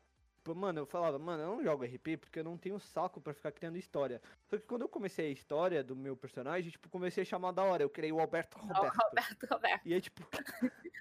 mano, 0.53 0.81
eu 0.81 0.85
falava, 0.85 1.17
mano, 1.17 1.41
eu 1.41 1.55
não 1.55 1.63
jogo 1.63 1.85
RP 1.85 2.17
porque 2.19 2.39
eu 2.39 2.43
não 2.43 2.57
tenho 2.57 2.79
saco 2.79 3.21
pra 3.21 3.33
ficar 3.33 3.51
criando 3.51 3.77
história. 3.77 4.21
Só 4.47 4.57
que 4.57 4.63
quando 4.63 4.83
eu 4.83 4.89
comecei 4.89 5.27
a 5.27 5.31
história 5.31 5.83
do 5.83 5.95
meu 5.95 6.15
personagem, 6.15 6.69
tipo, 6.69 6.89
comecei 6.89 7.23
a 7.23 7.25
chamar 7.25 7.51
da 7.51 7.63
hora. 7.63 7.81
Eu 7.81 7.89
criei 7.89 8.11
o 8.11 8.19
Alberto 8.19 8.59
Roberto. 8.59 8.97
Roberto, 8.97 9.47
Roberto. 9.49 9.81
E 9.85 9.93
aí, 9.93 10.01
tipo. 10.01 10.27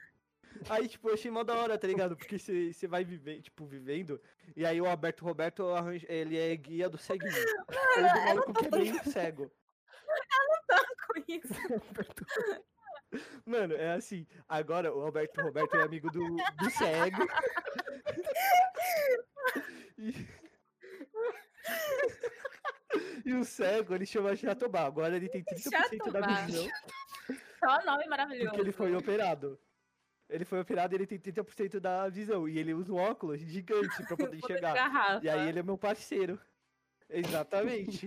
Aí, 0.70 0.88
tipo, 0.88 1.08
eu 1.08 1.14
achei 1.14 1.30
mó 1.30 1.42
da 1.42 1.56
hora, 1.56 1.76
tá 1.76 1.86
ligado? 1.86 2.16
Porque 2.16 2.38
você 2.38 2.86
vai 2.86 3.04
viver, 3.04 3.42
tipo, 3.42 3.66
vivendo. 3.66 4.18
E 4.56 4.64
aí 4.64 4.80
o 4.80 4.86
Alberto 4.86 5.24
Roberto 5.24 5.68
arranja, 5.68 6.06
ele 6.08 6.38
é 6.38 6.56
guia 6.56 6.88
do 6.88 6.96
ceguinho. 6.96 7.32
Ou 7.68 8.02
do 8.02 8.24
maluco 8.24 8.54
que 8.54 8.66
é 8.66 8.70
meio 8.70 9.04
cego. 9.04 9.50
Com 11.06 11.22
isso. 11.28 11.52
Mano, 13.44 13.74
é 13.74 13.94
assim. 13.94 14.26
Agora 14.48 14.94
o 14.94 15.02
Alberto 15.02 15.40
Roberto 15.40 15.76
é 15.76 15.82
amigo 15.82 16.10
do, 16.10 16.20
do 16.20 16.70
cego. 16.70 17.26
E... 19.96 20.12
e 23.24 23.32
o 23.34 23.44
cego, 23.44 23.94
ele 23.94 24.06
chama 24.06 24.34
Jatobá. 24.34 24.84
Agora 24.86 25.16
ele 25.16 25.28
tem 25.28 25.44
30% 25.44 26.10
da 26.10 26.20
Jatobá. 26.20 26.44
visão. 26.46 26.68
Só 27.60 27.78
o 27.78 27.84
nome 27.84 28.06
maravilhoso. 28.06 28.48
Porque 28.48 28.60
ele 28.60 28.72
foi 28.72 28.94
operado. 28.94 29.58
Ele 30.28 30.44
foi 30.44 30.60
operado 30.60 30.94
e 30.94 30.96
ele 30.96 31.06
tem 31.06 31.18
30% 31.18 31.78
da 31.80 32.08
visão. 32.08 32.48
E 32.48 32.58
ele 32.58 32.74
usa 32.74 32.92
um 32.92 32.96
óculos 32.96 33.40
gigante 33.40 34.02
pra 34.04 34.16
poder 34.16 34.16
Poder 34.24 34.36
de 34.36 34.44
enxergar. 34.44 35.22
E 35.22 35.28
aí 35.28 35.48
ele 35.48 35.60
é 35.60 35.62
meu 35.62 35.78
parceiro. 35.78 36.40
Exatamente. 37.08 38.06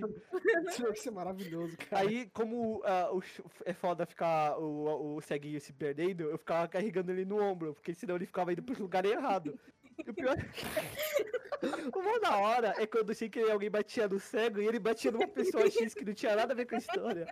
Isso 0.69 0.81
vai 0.81 0.95
ser 0.95 1.11
maravilhoso, 1.11 1.77
cara. 1.77 2.01
Aí, 2.01 2.29
como 2.31 2.81
ah, 2.83 3.09
o 3.13 3.21
é 3.63 3.73
foda 3.73 4.05
ficar 4.05 4.57
o, 4.59 5.15
o 5.15 5.21
ceguinho 5.21 5.61
se 5.61 5.71
perdendo, 5.71 6.23
eu 6.23 6.37
ficava 6.37 6.67
carregando 6.67 7.11
ele 7.11 7.23
no 7.23 7.39
ombro, 7.39 7.73
porque 7.73 7.93
senão 7.93 8.15
ele 8.15 8.25
ficava 8.25 8.51
indo 8.51 8.63
pro 8.63 8.81
lugar 8.81 9.05
errado. 9.05 9.57
O 10.05 10.13
pior 10.13 10.37
é 10.37 10.43
que... 10.43 10.65
O 11.97 12.03
mó 12.03 12.19
da 12.19 12.37
hora 12.37 12.73
é 12.77 12.85
quando 12.85 13.13
sem 13.15 13.29
querer 13.29 13.51
alguém 13.51 13.69
batia 13.69 14.07
no 14.07 14.19
cego 14.19 14.61
e 14.61 14.67
ele 14.67 14.79
batia 14.79 15.11
numa 15.11 15.27
pessoa 15.27 15.69
X 15.69 15.93
que 15.93 16.05
não 16.05 16.13
tinha 16.13 16.35
nada 16.35 16.53
a 16.53 16.55
ver 16.55 16.67
com 16.67 16.75
a 16.75 16.77
história. 16.77 17.27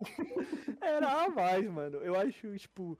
Era 0.80 1.24
a 1.24 1.28
mais, 1.28 1.66
mano. 1.70 1.98
Eu 1.98 2.14
acho, 2.14 2.56
tipo, 2.58 2.98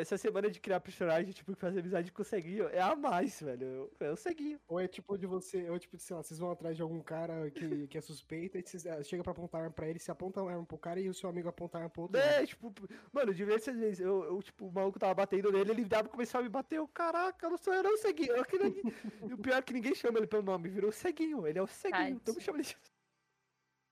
essa 0.00 0.18
semana 0.18 0.50
de 0.50 0.60
criar 0.60 0.80
personagem, 0.80 1.32
tipo, 1.32 1.54
fazer 1.54 1.80
amizade 1.80 2.10
com 2.10 2.22
o 2.22 2.24
ceguinho, 2.24 2.68
é 2.68 2.80
a 2.80 2.96
mais, 2.96 3.40
velho. 3.40 3.90
É 4.00 4.10
o 4.10 4.16
ceguinho. 4.16 4.58
Ou 4.66 4.80
é 4.80 4.88
tipo 4.88 5.16
de 5.16 5.26
você, 5.26 5.68
ou 5.70 5.76
é 5.76 5.78
tipo 5.78 5.96
de, 5.96 6.02
sei 6.02 6.16
lá, 6.16 6.22
vocês 6.22 6.38
vão 6.38 6.50
atrás 6.50 6.76
de 6.76 6.82
algum 6.82 7.00
cara 7.00 7.50
que, 7.50 7.86
que 7.86 7.96
é 7.96 8.00
suspeita 8.00 8.58
e 8.58 8.62
vocês 8.62 8.86
ah, 8.86 9.02
chega 9.02 9.22
pra 9.22 9.32
apontar 9.32 9.60
arma 9.60 9.72
pra 9.72 9.88
ele, 9.88 9.98
você 9.98 10.10
aponta 10.10 10.40
a 10.40 10.50
arma 10.50 10.64
pro 10.64 10.78
cara 10.78 11.00
e 11.00 11.08
o 11.08 11.14
seu 11.14 11.30
amigo 11.30 11.48
aponta 11.48 11.78
a 11.78 11.80
arma 11.82 11.90
pro 11.90 12.02
outro. 12.02 12.18
lado. 12.18 12.28
É, 12.28 12.46
tipo, 12.46 12.72
mano, 13.12 13.32
diversas 13.32 13.76
vezes, 13.76 14.00
eu, 14.00 14.24
eu, 14.24 14.42
tipo, 14.42 14.66
o 14.66 14.72
maluco 14.72 14.98
tava 14.98 15.14
batendo 15.14 15.52
nele, 15.52 15.70
ele 15.70 15.84
dava 15.84 16.08
começou 16.08 16.40
a 16.40 16.42
me 16.42 16.48
bater, 16.48 16.76
eu, 16.76 16.88
caraca, 16.88 17.46
eu 17.46 17.50
não 17.50 17.58
sou 17.58 17.72
eu, 17.72 17.82
não, 17.82 17.96
ceguinho. 17.96 18.32
Eu, 18.32 18.44
e 19.30 19.34
o 19.34 19.38
pior 19.38 19.58
é 19.58 19.62
que 19.62 19.72
ninguém 19.72 19.94
chama 19.94 20.18
ele 20.18 20.26
pelo 20.26 20.42
nome, 20.42 20.68
virou 20.68 20.90
ceguinho, 20.90 21.46
ele 21.46 21.58
é 21.58 21.62
o 21.62 21.66
ceguinho, 21.66 22.16
então 22.16 22.34
me 22.34 22.40
chama 22.40 22.58
ele 22.58 22.64
de 22.64 22.76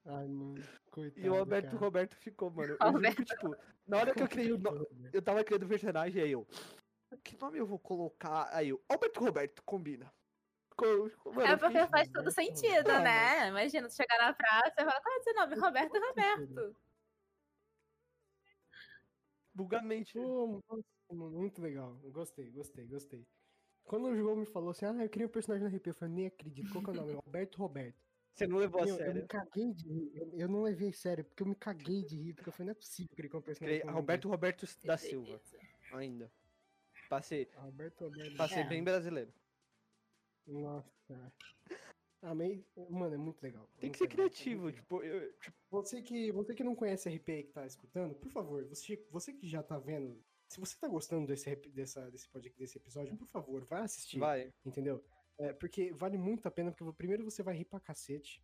Ai, 0.06 0.28
mano, 0.28 0.62
coitado. 0.90 1.26
E 1.26 1.28
o 1.28 1.34
Alberto 1.34 1.70
cara. 1.70 1.78
Roberto 1.78 2.16
ficou, 2.16 2.50
mano. 2.50 2.76
Eu 2.78 2.78
juro 2.92 3.16
que, 3.16 3.24
tipo, 3.24 3.56
na 3.86 3.96
hora 3.98 4.14
que 4.14 4.22
eu 4.22 4.28
criei 4.28 4.52
o 4.52 4.58
nome, 4.58 4.86
eu 5.12 5.20
tava 5.20 5.42
criando 5.42 5.64
o 5.64 5.68
personagem, 5.68 6.22
aí 6.22 6.30
eu, 6.30 6.46
que 7.24 7.36
nome 7.40 7.58
eu 7.58 7.66
vou 7.66 7.78
colocar? 7.78 8.48
Aí 8.52 8.68
eu, 8.68 8.80
Alberto 8.88 9.20
Roberto, 9.20 9.62
combina. 9.64 10.12
Co- 10.76 11.10
mano, 11.32 11.40
É 11.42 11.56
porque 11.56 11.72
fiquei- 11.78 11.88
faz 11.88 12.08
todo 12.10 12.30
sentido, 12.30 12.86
né? 13.02 13.48
Imagina, 13.48 13.88
tu 13.88 13.94
chegar 13.94 14.18
na 14.18 14.32
praça 14.34 14.72
e 14.78 14.84
falar, 14.84 15.00
qual 15.00 15.14
é 15.16 15.18
o 15.18 15.22
seu 15.22 15.34
nome? 15.34 15.54
Roberto. 15.56 15.98
Roberto. 15.98 16.76
Bugamente. 19.54 20.18
Mano, 20.18 21.30
muito 21.30 21.62
legal. 21.62 21.98
Gostei, 22.12 22.50
gostei, 22.50 22.86
gostei. 22.86 23.26
Quando 23.84 24.06
o 24.08 24.16
João 24.16 24.36
me 24.36 24.44
falou 24.44 24.70
assim, 24.70 24.84
ah, 24.84 24.92
eu 25.04 25.08
queria 25.08 25.26
um 25.26 25.30
personagem 25.30 25.66
no 25.68 25.74
RP, 25.74 25.86
eu 25.90 25.94
falei, 25.94 26.14
nem 26.14 26.26
acredito, 26.26 26.70
qual 26.70 26.84
que 26.84 26.90
é 26.90 26.92
o 26.92 26.96
nome? 26.96 27.12
Alberto 27.24 27.58
Roberto. 27.58 28.04
Você 28.36 28.46
não 28.46 28.58
levou 28.58 28.82
a 28.82 28.84
Meu, 28.84 28.94
eu 28.96 29.00
me 29.00 29.12
sério. 29.14 29.28
caguei 29.28 29.72
de 29.72 29.88
rir, 29.88 30.10
eu, 30.14 30.30
eu 30.40 30.48
não 30.48 30.62
levei 30.62 30.90
a 30.90 30.92
sério, 30.92 31.24
porque 31.24 31.42
eu 31.42 31.46
me 31.46 31.54
caguei 31.54 32.04
de 32.04 32.16
rir, 32.16 32.34
porque 32.34 32.50
eu 32.50 32.52
falei, 32.52 32.66
não 32.66 32.72
é 32.72 32.74
possível 32.74 33.16
que 33.16 33.22
ele 33.22 33.30
um 33.34 33.40
personagem 33.40 33.80
Roberto 33.86 34.28
Roberto 34.28 34.66
da 34.84 34.98
Silva, 34.98 35.40
ainda. 35.90 36.30
Passei. 37.08 37.48
Alberto 37.56 38.04
Roberto. 38.04 38.36
passei 38.36 38.62
É. 38.62 38.68
bem 38.68 38.84
brasileiro. 38.84 39.32
Nossa. 40.46 41.32
Meio... 42.34 42.64
Mano, 42.90 43.14
é 43.14 43.18
muito 43.18 43.42
legal. 43.42 43.68
Tem 43.78 43.90
que 43.90 43.98
ser 43.98 44.04
legal, 44.04 44.16
criativo, 44.16 44.66
legal. 44.66 44.82
tipo, 44.82 45.02
eu, 45.02 45.32
tipo, 45.38 45.56
Você 45.70 46.02
que, 46.02 46.30
você 46.32 46.54
que 46.54 46.64
não 46.64 46.74
conhece 46.74 47.08
RP 47.08 47.28
e 47.28 47.42
que 47.44 47.52
tá 47.52 47.64
escutando, 47.64 48.14
por 48.16 48.30
favor, 48.30 48.64
você, 48.64 49.02
você 49.10 49.32
que 49.32 49.48
já 49.48 49.62
tá 49.62 49.78
vendo, 49.78 50.22
se 50.48 50.60
você 50.60 50.76
tá 50.78 50.88
gostando 50.88 51.26
desse, 51.26 51.54
dessa, 51.70 52.10
desse, 52.10 52.28
podcast, 52.28 52.58
desse 52.58 52.78
episódio, 52.78 53.16
por 53.16 53.28
favor, 53.28 53.64
vai 53.64 53.82
assistir, 53.82 54.18
vai. 54.18 54.52
entendeu? 54.64 55.02
É, 55.38 55.52
porque 55.52 55.92
vale 55.92 56.16
muito 56.16 56.46
a 56.46 56.50
pena, 56.50 56.72
porque 56.72 56.92
primeiro 56.96 57.24
você 57.24 57.42
vai 57.42 57.54
rir 57.54 57.66
pra 57.66 57.80
cacete. 57.80 58.42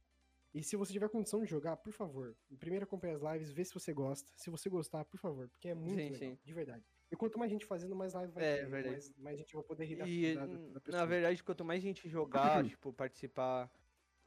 E 0.55 0.63
se 0.63 0.77
você 0.77 0.93
tiver 0.93 1.09
condição 1.09 1.41
de 1.41 1.47
jogar, 1.47 1.77
por 1.79 1.93
favor, 1.93 2.37
primeiro 2.59 2.85
acompanhe 2.85 3.15
as 3.15 3.23
lives, 3.23 3.51
vê 3.51 3.65
se 3.65 3.73
você 3.73 3.93
gosta. 3.93 4.31
Se 4.37 4.51
você 4.51 4.69
gostar, 4.69 5.05
por 5.07 5.19
favor, 5.19 5.49
porque 5.49 5.69
é 5.69 5.75
muito 5.75 6.05
Sim, 6.05 6.13
legal, 6.13 6.35
sim. 6.35 6.39
de 6.45 6.53
verdade. 6.53 6.85
E 7.11 7.17
quanto 7.17 7.39
mais 7.39 7.51
gente 7.51 7.65
fazendo, 7.65 7.97
mais 7.97 8.13
live 8.13 8.33
vai 8.33 8.45
É, 8.45 8.57
ter, 8.57 8.69
verdade. 8.69 9.07
mais, 9.07 9.17
mais 9.17 9.39
gente 9.39 9.55
vai 9.55 9.63
poder 9.65 9.85
rir 9.87 9.97
da, 9.97 10.07
E, 10.07 10.35
da, 10.35 10.47
da, 10.47 10.81
pessoa. 10.81 11.01
na 11.01 11.07
verdade, 11.07 11.43
quanto 11.43 11.65
mais 11.65 11.83
gente 11.83 12.09
jogar, 12.09 12.65
tipo, 12.69 12.93
participar 12.93 13.71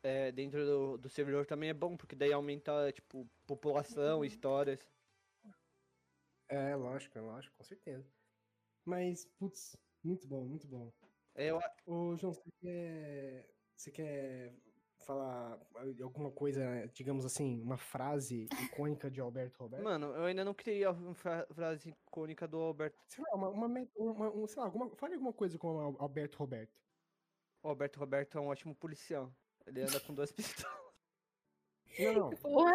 é, 0.03 0.31
dentro 0.31 0.65
do, 0.65 0.97
do 0.97 1.09
servidor 1.09 1.45
também 1.45 1.69
é 1.69 1.73
bom, 1.73 1.95
porque 1.97 2.15
daí 2.15 2.33
aumenta, 2.33 2.91
tipo, 2.91 3.29
população, 3.47 4.25
histórias. 4.25 4.79
É, 6.47 6.75
lógico, 6.75 7.17
é 7.17 7.21
lógico, 7.21 7.55
com 7.57 7.63
certeza. 7.63 8.11
Mas, 8.85 9.25
putz, 9.25 9.77
muito 10.03 10.27
bom, 10.27 10.45
muito 10.45 10.67
bom. 10.67 10.93
É, 11.35 11.49
eu, 11.51 11.59
Ô, 11.85 12.15
João, 12.15 12.33
você 12.33 12.49
quer, 12.61 13.45
você 13.75 13.91
quer 13.91 14.53
falar 14.99 15.59
alguma 16.01 16.31
coisa, 16.31 16.87
digamos 16.93 17.25
assim, 17.25 17.61
uma 17.61 17.77
frase 17.77 18.47
icônica 18.63 19.11
de 19.11 19.19
Alberto 19.21 19.59
Roberto? 19.59 19.83
mano, 19.83 20.07
eu 20.15 20.23
ainda 20.25 20.43
não 20.45 20.53
criei 20.53 20.83
a 20.85 20.93
fra- 21.13 21.45
frase 21.53 21.89
icônica 21.89 22.47
do 22.47 22.57
Alberto. 22.57 22.97
Sei 23.07 23.23
lá, 23.23 23.35
uma, 23.35 23.49
uma, 23.49 23.67
uma- 23.97 24.31
um- 24.31 24.47
sei 24.47 24.59
lá, 24.61 24.65
alguma, 24.65 24.89
fale 24.95 25.13
alguma 25.13 25.33
coisa 25.33 25.57
com 25.57 25.75
o 25.75 25.79
Al- 25.79 25.95
Alberto 25.99 26.37
Roberto. 26.37 26.81
O 27.61 27.67
Alberto 27.69 27.99
Roberto 27.99 28.37
é 28.37 28.41
um 28.41 28.47
ótimo 28.47 28.73
policial. 28.73 29.31
Ele 29.67 29.81
anda 29.81 29.99
com 29.99 30.13
duas 30.13 30.31
pistolas. 30.69 30.85
Não, 31.99 32.13
não. 32.13 32.29
Porra, 32.37 32.71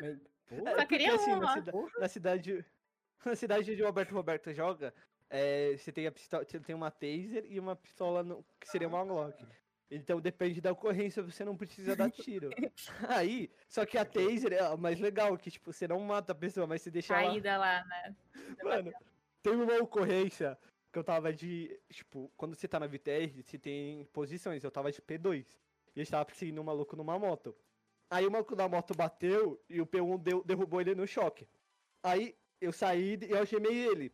Mas, 0.00 0.18
Só 0.48 0.64
porque, 0.64 0.86
queria 0.86 1.14
assim, 1.14 1.30
na, 1.30 1.38
uma. 1.38 1.54
cida- 1.54 1.72
na 1.98 2.08
cidade. 2.08 2.64
Na 3.24 3.34
cidade 3.34 3.72
onde 3.72 3.82
o 3.82 3.86
Alberto 3.86 4.14
Roberto 4.14 4.52
joga, 4.54 4.94
é, 5.30 5.76
você 5.76 5.92
tem 5.92 6.06
a 6.06 6.12
pistola, 6.12 6.44
você 6.44 6.58
tem 6.60 6.74
uma 6.74 6.90
taser 6.90 7.44
e 7.48 7.58
uma 7.58 7.76
pistola 7.76 8.22
no- 8.22 8.44
que 8.60 8.68
seria 8.68 8.88
uma 8.88 9.04
Glock. 9.04 9.46
Então 9.90 10.20
depende 10.20 10.60
da 10.60 10.72
ocorrência, 10.72 11.22
você 11.22 11.44
não 11.44 11.56
precisa 11.56 11.96
dar 11.96 12.10
tiro. 12.10 12.50
Aí, 13.08 13.50
só 13.68 13.86
que 13.86 13.96
a 13.96 14.04
taser 14.04 14.52
é 14.52 14.60
a 14.60 14.76
mais 14.76 15.00
legal, 15.00 15.36
que 15.38 15.50
tipo, 15.50 15.72
você 15.72 15.88
não 15.88 16.00
mata 16.00 16.32
a 16.32 16.34
pessoa, 16.34 16.66
mas 16.66 16.82
você 16.82 16.90
deixa 16.90 17.14
caída 17.14 17.56
lá, 17.56 17.84
né? 17.84 18.16
Mano, 18.62 18.92
teve 19.42 19.56
uma 19.62 19.76
ocorrência 19.78 20.58
que 20.92 20.98
eu 20.98 21.04
tava 21.04 21.32
de. 21.32 21.78
Tipo, 21.90 22.30
quando 22.36 22.54
você 22.54 22.68
tá 22.68 22.78
na 22.78 22.86
VTR, 22.86 23.42
você 23.42 23.58
tem 23.58 24.04
posições. 24.12 24.62
Eu 24.62 24.70
tava 24.70 24.92
de 24.92 25.00
P2. 25.00 25.46
E 25.96 26.00
eu 26.00 26.02
estava 26.02 26.24
perseguindo 26.24 26.60
um 26.60 26.64
maluco 26.64 26.94
numa 26.96 27.18
moto. 27.18 27.56
Aí 28.10 28.26
o 28.26 28.30
maluco 28.30 28.54
da 28.56 28.68
moto 28.68 28.94
bateu 28.94 29.58
e 29.68 29.80
o 29.80 29.86
P1 29.86 30.18
deu- 30.22 30.44
derrubou 30.44 30.80
ele 30.80 30.94
no 30.94 31.06
choque. 31.06 31.46
Aí 32.02 32.34
eu 32.60 32.72
saí 32.72 33.18
e 33.22 33.30
eu 33.30 33.38
algemei 33.38 33.86
ele. 33.86 34.12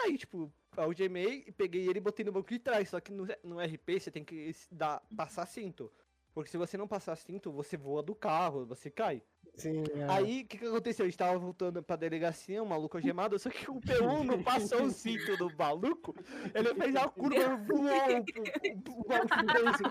Aí, 0.00 0.18
tipo, 0.18 0.52
algemei 0.76 1.44
e 1.46 1.52
peguei 1.52 1.88
ele 1.88 1.98
e 1.98 2.02
botei 2.02 2.24
no 2.24 2.32
banco 2.32 2.50
de 2.50 2.58
trás. 2.58 2.88
Só 2.88 3.00
que 3.00 3.12
no, 3.12 3.26
no 3.42 3.60
RP 3.60 4.00
você 4.00 4.10
tem 4.10 4.24
que 4.24 4.54
dar, 4.70 5.02
passar 5.16 5.46
cinto. 5.46 5.90
Porque 6.34 6.50
se 6.50 6.56
você 6.56 6.76
não 6.76 6.88
passar 6.88 7.14
cinto, 7.16 7.52
você 7.52 7.76
voa 7.76 8.02
do 8.02 8.12
carro, 8.12 8.66
você 8.66 8.90
cai. 8.90 9.22
sim, 9.54 9.84
é, 9.94 10.10
Aí, 10.10 10.42
o 10.42 10.46
que, 10.48 10.58
que 10.58 10.66
aconteceu? 10.66 11.04
A 11.04 11.08
gente 11.08 11.16
tava 11.16 11.38
voltando 11.38 11.80
pra 11.80 11.94
delegacia, 11.94 12.60
um 12.60 12.66
maluco 12.66 12.96
algemado, 12.96 13.38
só 13.38 13.48
que 13.48 13.70
o 13.70 13.80
P1 13.80 14.24
não 14.24 14.42
passou 14.42 14.82
o 14.82 14.90
cinto 14.90 15.36
do 15.36 15.56
maluco, 15.56 16.12
ele 16.52 16.74
fez 16.74 16.96
a 16.96 17.08
curva, 17.08 17.56
voou 17.56 17.84
o, 17.84 17.86
o, 17.86 19.04
o 19.04 19.08
maluco 19.08 19.46
preso. 19.46 19.84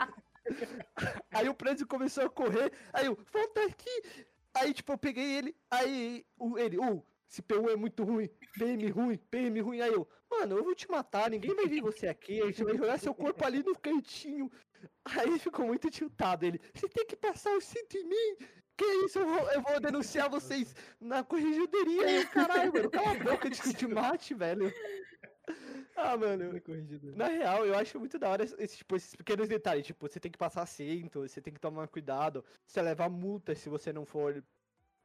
Aí 1.31 1.47
o 1.47 1.53
preso 1.53 1.87
começou 1.87 2.25
a 2.25 2.29
correr, 2.29 2.73
aí 2.91 3.05
eu, 3.05 3.17
volta 3.31 3.63
aqui! 3.63 4.03
Aí, 4.53 4.73
tipo, 4.73 4.91
eu 4.91 4.97
peguei 4.97 5.37
ele, 5.37 5.55
aí 5.71 6.25
o, 6.37 6.59
ele, 6.59 6.77
uh, 6.77 7.03
esse 7.33 7.41
P1 7.41 7.71
é 7.71 7.75
muito 7.75 8.03
ruim, 8.03 8.29
PM 8.53 8.87
ruim, 8.91 9.17
PM 9.17 9.59
ruim. 9.59 9.81
Aí 9.81 9.91
eu, 9.91 10.07
mano, 10.29 10.55
eu 10.55 10.63
vou 10.63 10.75
te 10.75 10.87
matar, 10.89 11.31
ninguém 11.31 11.55
vai 11.55 11.67
ver 11.67 11.81
você 11.81 12.07
aqui, 12.07 12.39
a 12.39 12.45
gente 12.45 12.63
vai 12.63 12.77
jogar 12.77 12.99
seu 12.99 13.13
corpo 13.13 13.43
ali 13.43 13.63
no 13.63 13.75
cantinho. 13.75 14.51
Aí 15.03 15.39
ficou 15.39 15.65
muito 15.65 15.89
tiltado, 15.89 16.45
ele, 16.45 16.61
você 16.75 16.87
tem 16.87 17.07
que 17.07 17.15
passar 17.15 17.51
o 17.55 17.61
cinto 17.61 17.97
em 17.97 18.05
mim. 18.05 18.45
Que 18.77 18.85
isso, 19.05 19.17
eu 19.17 19.25
vou, 19.25 19.51
eu 19.51 19.61
vou 19.61 19.79
denunciar 19.79 20.29
vocês 20.29 20.75
na 21.01 21.23
corregedoria. 21.23 22.05
Aí 22.05 22.25
caralho, 22.27 22.71
mano, 22.71 22.89
cala 22.91 23.11
a 23.11 23.23
boca 23.23 23.49
de 23.49 23.73
te 23.73 23.87
mate, 23.87 24.35
velho. 24.35 24.71
Ah, 25.95 26.17
mano, 26.17 26.59
na 27.15 27.27
real, 27.27 27.65
eu 27.65 27.75
acho 27.75 27.99
muito 27.99 28.17
da 28.17 28.29
hora 28.29 28.43
esse, 28.43 28.77
tipo, 28.77 28.95
esses 28.95 29.15
pequenos 29.15 29.47
detalhes. 29.47 29.85
Tipo, 29.85 30.07
você 30.07 30.19
tem 30.19 30.31
que 30.31 30.37
passar 30.37 30.65
cinto, 30.65 31.21
você 31.21 31.41
tem 31.41 31.53
que 31.53 31.59
tomar 31.59 31.87
cuidado. 31.87 32.43
Você 32.65 32.81
leva 32.81 33.07
multa 33.09 33.53
se 33.53 33.69
você 33.69 33.93
não 33.93 34.05
for. 34.05 34.43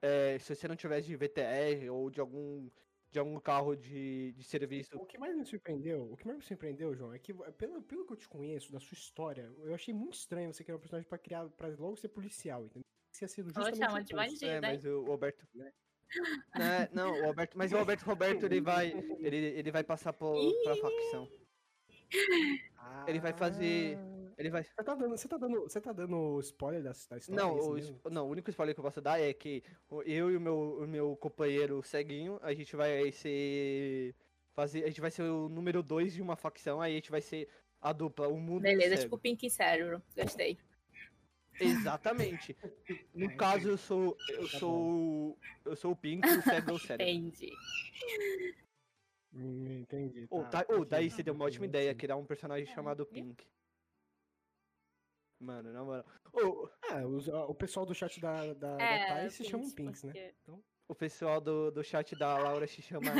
É, 0.03 0.39
se 0.39 0.55
você 0.55 0.69
não 0.69 0.77
tiver 0.77 1.01
de 1.01 1.17
VTR 1.17 1.89
ou 1.91 2.11
de 2.11 2.21
algum. 2.21 2.69
De 3.11 3.19
algum 3.19 3.41
carro 3.41 3.75
de, 3.75 4.33
de 4.33 4.45
serviço. 4.45 4.99
O 4.99 5.07
que 5.07 5.17
mais 5.17 5.35
me 5.35 5.43
surpreendeu, 5.43 6.13
o 6.13 6.15
que 6.15 6.27
mais 6.27 6.37
me 6.41 6.45
surpreendeu, 6.45 6.95
João, 6.95 7.11
é 7.15 7.19
que 7.19 7.33
pelo, 7.33 7.81
pelo 7.81 8.05
que 8.05 8.13
eu 8.13 8.17
te 8.19 8.29
conheço, 8.29 8.71
da 8.71 8.79
sua 8.79 8.95
história, 8.95 9.51
eu 9.61 9.75
achei 9.75 9.95
muito 9.95 10.13
estranho 10.13 10.53
você 10.53 10.63
criar 10.63 10.77
um 10.77 10.79
personagem 10.79 11.09
pra 11.09 11.17
criar 11.17 11.49
pra 11.49 11.69
logo 11.69 11.97
ser 11.97 12.09
policial, 12.09 12.67
entendeu? 12.67 12.85
Isso 13.11 13.25
ia 13.25 13.29
ser 13.29 13.45
justamente 13.45 13.83
o 13.83 14.05
de 14.05 14.15
bandido, 14.15 14.45
É, 14.45 14.61
mas 14.61 14.85
o 14.85 15.05
Roberto. 15.05 15.49
Né, 16.55 16.89
não, 16.93 17.11
o 17.11 17.25
Roberto, 17.25 17.57
mas 17.57 17.73
o 17.73 17.79
Roberto 17.79 18.03
Roberto 18.03 18.45
ele 18.45 18.61
vai 18.61 18.93
ele, 19.21 19.37
ele 19.37 19.71
vai 19.71 19.83
passar 19.85 20.13
por, 20.13 20.35
pra 20.63 20.77
facção. 20.77 21.29
Ele 23.07 23.21
vai 23.21 23.33
fazer- 23.33 23.99
Ele 24.39 24.51
vai 24.51 24.63
Você 24.63 24.73
tá 24.85 24.95
dando, 24.95 25.11
você 25.17 25.29
tá 25.29 25.37
dando, 25.37 25.61
você 25.63 25.81
tá 25.81 25.93
dando 25.93 26.41
spoiler 26.41 26.81
da, 26.81 26.91
da 26.91 27.19
história? 27.19 27.43
Não, 27.43 27.59
é 27.59 27.61
o, 27.61 27.73
mesmo? 27.75 28.01
não, 28.09 28.27
o 28.29 28.31
único 28.31 28.49
spoiler 28.51 28.73
que 28.73 28.79
eu 28.79 28.85
posso 28.85 29.01
dar 29.01 29.21
é 29.21 29.33
que 29.35 29.65
eu 30.07 30.31
e 30.31 30.37
o 30.37 30.41
meu, 30.41 30.79
o 30.79 30.87
meu 30.87 31.17
companheiro 31.17 31.83
ceguinho, 31.83 32.39
a 32.41 32.55
gente 32.55 32.77
vai 32.77 33.11
ser. 33.11 34.15
Fazer, 34.55 34.85
a 34.85 34.89
gente 34.89 35.01
vai 35.01 35.11
ser 35.11 35.23
o 35.23 35.49
número 35.49 35.83
2 35.83 36.15
de 36.15 36.23
uma 36.23 36.37
facção, 36.37 36.81
aí 36.81 36.93
a 36.93 36.95
gente 36.95 37.11
vai 37.11 37.21
ser 37.21 37.49
a 37.81 37.93
dupla, 37.93 38.29
o 38.29 38.41
mundo 38.41 38.63
Beleza, 38.63 38.91
cego. 38.91 39.03
tipo 39.03 39.19
Pink 39.19 39.51
Cérebro. 39.51 40.03
Gostei. 40.17 40.59
Exatamente. 41.61 42.57
No 43.15 43.31
caso, 43.37 43.71
eu 43.71 43.77
sou. 43.77 44.17
Eu 44.29 44.49
Tá 44.49 44.59
sou. 44.59 45.39
Eu 45.65 45.77
sou 45.77 45.93
o 45.93 45.97
Pink 45.97 46.27
e 46.27 46.39
o 46.39 46.43
cego 46.43 46.71
é 46.71 46.75
o 46.75 46.79
cérebro. 46.79 47.13
Entendi. 47.13 47.53
Hum, 49.35 49.81
entendi. 49.81 50.27
Tá, 50.29 50.45
tá, 50.45 50.67
ou 50.71 50.77
ok, 50.77 50.87
daí 50.89 51.11
tá, 51.11 51.17
você 51.17 51.23
deu 51.23 51.35
uma 51.35 51.45
ótima 51.45 51.67
ideia, 51.67 51.95
criar 51.95 52.17
um 52.17 52.25
personagem 52.25 52.69
É, 52.71 52.75
chamado? 52.75 53.05
Pink. 53.05 53.45
Mano, 55.41 55.73
na 55.73 55.85
moral. 55.85 56.05
Ah, 56.91 57.07
os- 57.07 57.29
o 57.29 57.55
pessoal 57.55 57.87
do 57.87 57.95
chat 57.95 58.21
da, 58.21 58.53
da, 58.55 58.77
da 58.77 58.83
É, 58.83 59.07
Thais 59.09 59.35
se 59.35 59.45
chamam 59.45 59.71
Pinks, 59.71 60.03
Pinks, 60.03 60.05
né? 60.05 60.13
porque- 60.45 60.63
o 60.89 60.95
pessoal 60.95 61.41
do, 61.41 61.71
do 61.71 61.85
chat 61.85 62.17
da 62.17 62.37
Laura 62.39 62.67
se 62.67 62.81
chama 62.83 63.13